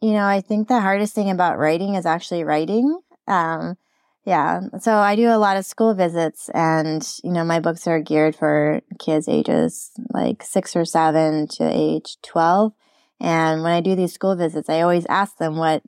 you 0.00 0.12
know, 0.12 0.26
I 0.26 0.40
think 0.40 0.68
the 0.68 0.80
hardest 0.80 1.14
thing 1.14 1.30
about 1.30 1.58
writing 1.58 1.94
is 1.94 2.06
actually 2.06 2.44
writing. 2.44 3.00
Um, 3.26 3.76
yeah. 4.24 4.60
So 4.80 4.94
I 4.96 5.16
do 5.16 5.28
a 5.28 5.38
lot 5.38 5.56
of 5.56 5.64
school 5.64 5.94
visits 5.94 6.50
and, 6.50 7.06
you 7.24 7.32
know, 7.32 7.44
my 7.44 7.58
books 7.58 7.86
are 7.86 8.00
geared 8.00 8.36
for 8.36 8.80
kids 8.98 9.28
ages 9.28 9.90
like 10.12 10.42
six 10.42 10.76
or 10.76 10.84
seven 10.84 11.48
to 11.48 11.64
age 11.64 12.18
12. 12.22 12.72
And 13.18 13.62
when 13.62 13.72
I 13.72 13.80
do 13.80 13.94
these 13.94 14.12
school 14.12 14.36
visits, 14.36 14.68
I 14.68 14.80
always 14.82 15.06
ask 15.06 15.36
them 15.36 15.56
what 15.56 15.82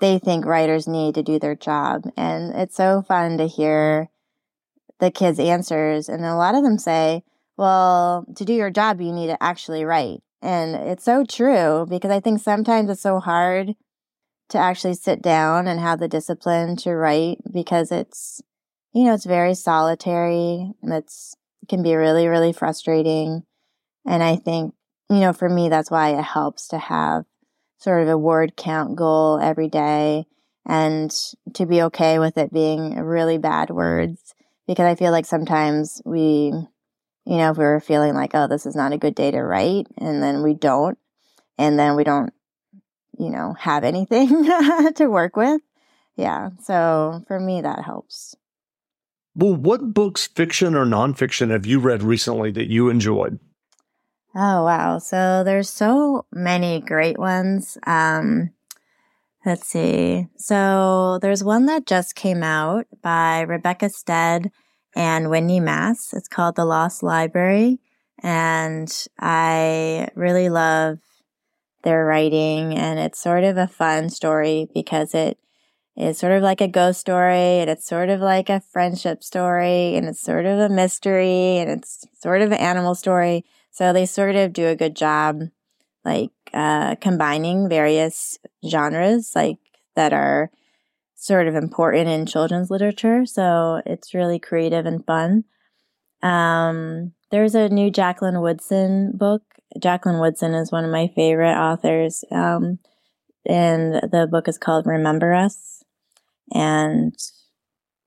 they 0.00 0.18
think 0.18 0.44
writers 0.44 0.86
need 0.86 1.14
to 1.14 1.22
do 1.22 1.38
their 1.38 1.54
job. 1.54 2.04
And 2.16 2.54
it's 2.54 2.76
so 2.76 3.02
fun 3.02 3.38
to 3.38 3.46
hear 3.46 4.08
the 5.00 5.10
kids' 5.10 5.38
answers. 5.38 6.08
And 6.08 6.24
a 6.24 6.36
lot 6.36 6.54
of 6.54 6.62
them 6.62 6.78
say, 6.78 7.22
well, 7.56 8.24
to 8.36 8.44
do 8.44 8.52
your 8.52 8.70
job, 8.70 9.00
you 9.00 9.12
need 9.12 9.28
to 9.28 9.42
actually 9.42 9.84
write. 9.84 10.20
And 10.40 10.74
it's 10.74 11.04
so 11.04 11.24
true 11.24 11.86
because 11.88 12.10
I 12.10 12.20
think 12.20 12.40
sometimes 12.40 12.90
it's 12.90 13.00
so 13.00 13.18
hard 13.18 13.74
to 14.50 14.58
actually 14.58 14.94
sit 14.94 15.20
down 15.20 15.66
and 15.66 15.80
have 15.80 16.00
the 16.00 16.08
discipline 16.08 16.76
to 16.76 16.94
write 16.94 17.38
because 17.50 17.92
it's 17.92 18.40
you 18.92 19.04
know 19.04 19.14
it's 19.14 19.26
very 19.26 19.54
solitary 19.54 20.72
and 20.82 20.92
it's 20.92 21.34
it 21.62 21.68
can 21.68 21.82
be 21.82 21.94
really 21.94 22.26
really 22.26 22.52
frustrating 22.52 23.42
and 24.06 24.22
i 24.22 24.36
think 24.36 24.74
you 25.10 25.20
know 25.20 25.32
for 25.32 25.48
me 25.48 25.68
that's 25.68 25.90
why 25.90 26.10
it 26.10 26.24
helps 26.24 26.68
to 26.68 26.78
have 26.78 27.24
sort 27.78 28.02
of 28.02 28.08
a 28.08 28.18
word 28.18 28.56
count 28.56 28.96
goal 28.96 29.38
every 29.40 29.68
day 29.68 30.24
and 30.66 31.14
to 31.54 31.66
be 31.66 31.82
okay 31.82 32.18
with 32.18 32.36
it 32.38 32.52
being 32.52 32.98
really 32.98 33.38
bad 33.38 33.70
words 33.70 34.34
because 34.68 34.84
i 34.84 34.94
feel 34.94 35.10
like 35.10 35.26
sometimes 35.26 36.00
we 36.04 36.52
you 37.26 37.36
know 37.36 37.50
if 37.50 37.58
we 37.58 37.64
were 37.64 37.80
feeling 37.80 38.14
like 38.14 38.30
oh 38.34 38.46
this 38.46 38.66
is 38.66 38.76
not 38.76 38.92
a 38.92 38.98
good 38.98 39.16
day 39.16 39.32
to 39.32 39.42
write 39.42 39.88
and 39.96 40.22
then 40.22 40.44
we 40.44 40.54
don't 40.54 40.96
and 41.58 41.76
then 41.76 41.96
we 41.96 42.04
don't 42.04 42.32
you 43.18 43.30
know, 43.30 43.54
have 43.58 43.84
anything 43.84 44.28
to 44.94 45.06
work 45.08 45.36
with. 45.36 45.60
Yeah. 46.16 46.50
So 46.62 47.22
for 47.26 47.38
me, 47.38 47.60
that 47.60 47.84
helps. 47.84 48.36
Well, 49.34 49.54
what 49.54 49.94
books, 49.94 50.26
fiction 50.26 50.74
or 50.74 50.84
nonfiction, 50.84 51.50
have 51.50 51.66
you 51.66 51.78
read 51.78 52.02
recently 52.02 52.50
that 52.52 52.68
you 52.68 52.88
enjoyed? 52.88 53.38
Oh, 54.34 54.64
wow. 54.64 54.98
So 54.98 55.42
there's 55.44 55.70
so 55.70 56.26
many 56.32 56.80
great 56.80 57.18
ones. 57.18 57.78
Um, 57.86 58.50
let's 59.48 59.66
see. 59.66 60.26
So 60.36 61.18
there's 61.22 61.42
one 61.42 61.64
that 61.66 61.86
just 61.86 62.14
came 62.14 62.42
out 62.42 62.86
by 63.02 63.40
Rebecca 63.40 63.88
Stead 63.88 64.50
and 64.94 65.30
Wendy 65.30 65.58
Mass. 65.58 66.12
It's 66.12 66.28
called 66.28 66.54
The 66.54 66.66
Lost 66.66 67.02
Library. 67.02 67.80
And 68.22 68.92
I 69.18 70.08
really 70.14 70.50
love 70.50 70.98
their 71.82 72.04
writing. 72.04 72.74
And 72.74 72.98
it's 72.98 73.18
sort 73.18 73.42
of 73.42 73.56
a 73.56 73.66
fun 73.66 74.10
story 74.10 74.68
because 74.74 75.14
it 75.14 75.38
is 75.96 76.18
sort 76.18 76.32
of 76.32 76.42
like 76.42 76.60
a 76.60 76.68
ghost 76.68 77.00
story 77.00 77.60
and 77.60 77.70
it's 77.70 77.86
sort 77.86 78.10
of 78.10 78.20
like 78.20 78.50
a 78.50 78.60
friendship 78.60 79.24
story 79.24 79.96
and 79.96 80.06
it's 80.06 80.20
sort 80.20 80.44
of 80.44 80.58
a 80.58 80.68
mystery 80.68 81.56
and 81.56 81.70
it's 81.70 82.04
sort 82.20 82.42
of 82.42 82.52
an 82.52 82.58
animal 82.58 82.94
story. 82.94 83.46
So 83.70 83.94
they 83.94 84.04
sort 84.04 84.36
of 84.36 84.52
do 84.52 84.66
a 84.66 84.76
good 84.76 84.94
job, 84.94 85.44
like, 86.08 86.30
uh, 86.54 86.94
combining 86.96 87.68
various 87.68 88.38
genres, 88.66 89.32
like, 89.34 89.58
that 89.94 90.12
are 90.12 90.50
sort 91.14 91.48
of 91.48 91.54
important 91.54 92.08
in 92.08 92.24
children's 92.26 92.70
literature. 92.70 93.26
So 93.26 93.82
it's 93.84 94.14
really 94.14 94.38
creative 94.38 94.86
and 94.86 95.04
fun. 95.04 95.44
Um, 96.22 97.12
there's 97.30 97.54
a 97.54 97.68
new 97.68 97.90
Jacqueline 97.90 98.40
Woodson 98.40 99.12
book. 99.14 99.42
Jacqueline 99.78 100.20
Woodson 100.20 100.54
is 100.54 100.72
one 100.72 100.84
of 100.84 100.90
my 100.90 101.08
favorite 101.14 101.56
authors. 101.56 102.24
Um, 102.30 102.78
and 103.44 103.94
the 103.94 104.28
book 104.30 104.48
is 104.48 104.58
called 104.58 104.86
Remember 104.86 105.34
Us. 105.34 105.82
And 106.54 107.14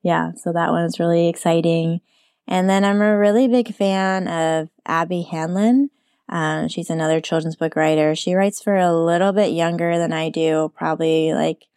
yeah, 0.02 0.32
so 0.36 0.52
that 0.54 0.72
one 0.72 0.86
is 0.86 1.00
really 1.00 1.28
exciting. 1.28 2.02
And 2.48 2.70
then 2.70 2.84
I'm 2.84 3.02
a 3.02 3.18
really 3.18 3.48
big 3.48 3.76
fan 3.76 4.28
of 4.28 4.70
Abby 4.86 5.22
Hanlon. 5.22 5.90
Um, 6.32 6.70
she's 6.70 6.89
another 6.89 7.20
children's 7.20 7.58
book 7.58 7.76
writer. 7.76 8.15
She 8.15 8.34
writes 8.34 8.62
for 8.62 8.78
a 8.78 8.96
little 8.96 9.34
bit 9.34 9.52
younger 9.52 9.98
than 9.98 10.13
I 10.13 10.30
do, 10.30 10.72
probably 10.76 11.34
like 11.34 11.67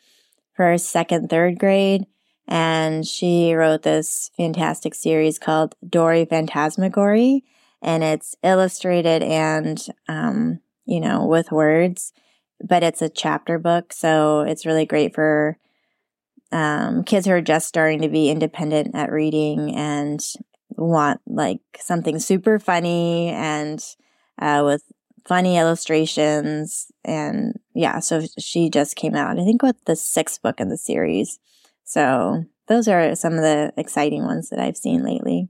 first, 0.55 0.91
second, 0.91 1.29
third 1.29 1.59
grade. 1.59 2.07
And 2.47 3.07
she 3.07 3.55
wrote 3.55 3.83
this 3.83 4.31
fantastic 4.37 4.95
series 4.95 5.39
called 5.39 5.75
Dory 5.87 6.25
Fantasmagory. 6.25 7.43
And 7.83 8.05
it's 8.05 8.37
illustrated 8.43 9.23
and, 9.23 9.85
um, 10.09 10.61
you 10.87 11.01
know, 11.01 11.27
with 11.27 11.51
words, 11.51 12.13
but 12.63 12.83
it's 12.83 13.03
a 13.03 13.09
chapter 13.09 13.59
book. 13.59 13.93
So 13.93 14.41
it's 14.43 14.67
really 14.67 14.87
great 14.87 15.15
for 15.15 15.59
um, 16.53 17.03
kids 17.03 17.27
who 17.27 17.33
are 17.33 17.41
just 17.41 17.67
starting 17.67 18.03
to 18.03 18.09
be 18.09 18.31
independent 18.31 18.95
at 18.95 19.11
reading 19.11 19.75
and 19.75 20.21
want 20.71 21.21
like 21.27 21.61
something 21.79 22.19
super 22.19 22.59
funny 22.59 23.31
and 23.31 23.85
uh, 24.39 24.63
with 24.65 24.83
funny 25.27 25.57
illustrations. 25.57 26.91
And 27.05 27.59
yeah, 27.75 28.01
so 28.01 28.23
she 28.39 28.69
just 28.71 28.97
came 28.97 29.15
out, 29.15 29.39
I 29.39 29.45
think, 29.45 29.63
with 29.63 29.77
the 29.87 29.97
sixth 29.97 30.43
book 30.43 30.61
in 30.61 30.69
the 30.69 30.77
series. 30.77 31.39
So 31.85 32.45
those 32.69 32.89
are 32.89 33.15
some 33.15 33.35
of 33.35 33.43
the 33.43 33.73
exciting 33.77 34.25
ones 34.25 34.51
that 34.51 34.59
I've 34.59 34.77
seen 34.77 35.03
lately. 35.03 35.49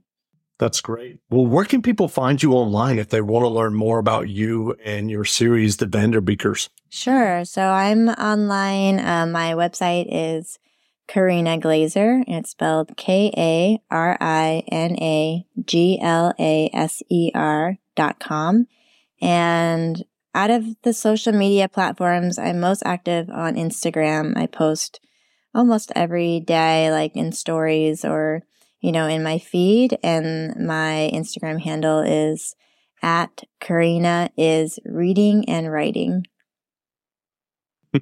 That's 0.57 0.79
great. 0.79 1.19
Well, 1.29 1.45
where 1.45 1.65
can 1.65 1.81
people 1.81 2.07
find 2.07 2.41
you 2.41 2.53
online 2.53 2.97
if 2.97 3.09
they 3.09 3.19
want 3.19 3.43
to 3.43 3.49
learn 3.49 3.73
more 3.73 3.99
about 3.99 4.29
you 4.29 4.77
and 4.85 5.11
your 5.11 5.25
series, 5.25 5.77
The 5.77 5.85
Vanderbeekers? 5.85 6.69
Sure. 6.89 7.43
So 7.43 7.61
I'm 7.61 8.07
online. 8.07 8.99
Uh, 8.99 9.25
my 9.25 9.53
website 9.53 10.07
is 10.09 10.57
Karina 11.09 11.57
Glaser. 11.57 12.23
It's 12.25 12.51
spelled 12.51 12.95
K 12.95 13.33
A 13.35 13.79
R 13.93 14.17
I 14.21 14.63
N 14.71 14.95
A 15.01 15.45
G 15.65 15.99
L 16.01 16.33
A 16.39 16.69
S 16.73 17.03
E 17.09 17.31
R 17.35 17.77
dot 17.97 18.19
com. 18.19 18.67
And 19.21 20.03
out 20.33 20.51
of 20.51 20.65
the 20.83 20.93
social 20.93 21.33
media 21.33 21.69
platforms, 21.69 22.37
I'm 22.37 22.59
most 22.59 22.83
active 22.85 23.29
on 23.29 23.55
Instagram. 23.55 24.37
I 24.37 24.47
post 24.47 24.99
almost 25.53 25.91
every 25.95 26.41
day, 26.41 26.91
like 26.91 27.15
in 27.15 27.31
stories 27.31 28.03
or, 28.03 28.43
you 28.81 28.91
know, 28.91 29.07
in 29.07 29.23
my 29.23 29.39
feed. 29.39 29.97
And 30.03 30.67
my 30.67 31.09
Instagram 31.13 31.61
handle 31.61 32.01
is 32.01 32.55
at 33.01 33.43
Karina 33.61 34.29
is 34.37 34.79
reading 34.85 35.47
and 35.47 35.71
writing. 35.71 36.25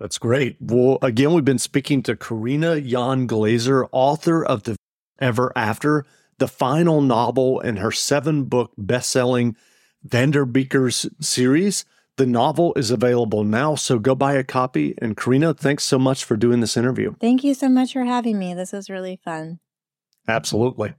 That's 0.00 0.18
great. 0.18 0.56
Well, 0.60 0.98
again, 1.02 1.32
we've 1.32 1.44
been 1.44 1.58
speaking 1.58 2.02
to 2.02 2.16
Karina 2.16 2.76
Yan 2.76 3.26
Glaser, 3.26 3.86
author 3.92 4.44
of 4.44 4.64
The 4.64 4.76
Ever 5.20 5.52
After, 5.54 6.04
the 6.38 6.48
final 6.48 7.00
novel 7.00 7.60
in 7.60 7.76
her 7.76 7.92
seven 7.92 8.44
book 8.44 8.72
best 8.76 9.10
selling 9.10 9.56
Vanderbeekers 10.06 11.08
series. 11.22 11.84
The 12.16 12.26
novel 12.26 12.72
is 12.76 12.90
available 12.90 13.42
now, 13.42 13.74
so 13.74 13.98
go 13.98 14.14
buy 14.14 14.34
a 14.34 14.44
copy. 14.44 14.94
And 14.98 15.16
Karina, 15.16 15.52
thanks 15.52 15.82
so 15.84 15.98
much 15.98 16.24
for 16.24 16.36
doing 16.36 16.60
this 16.60 16.76
interview. 16.76 17.14
Thank 17.20 17.42
you 17.42 17.54
so 17.54 17.68
much 17.68 17.92
for 17.92 18.04
having 18.04 18.38
me. 18.38 18.54
This 18.54 18.72
was 18.72 18.88
really 18.88 19.18
fun. 19.24 19.58
Absolutely. 20.28 20.94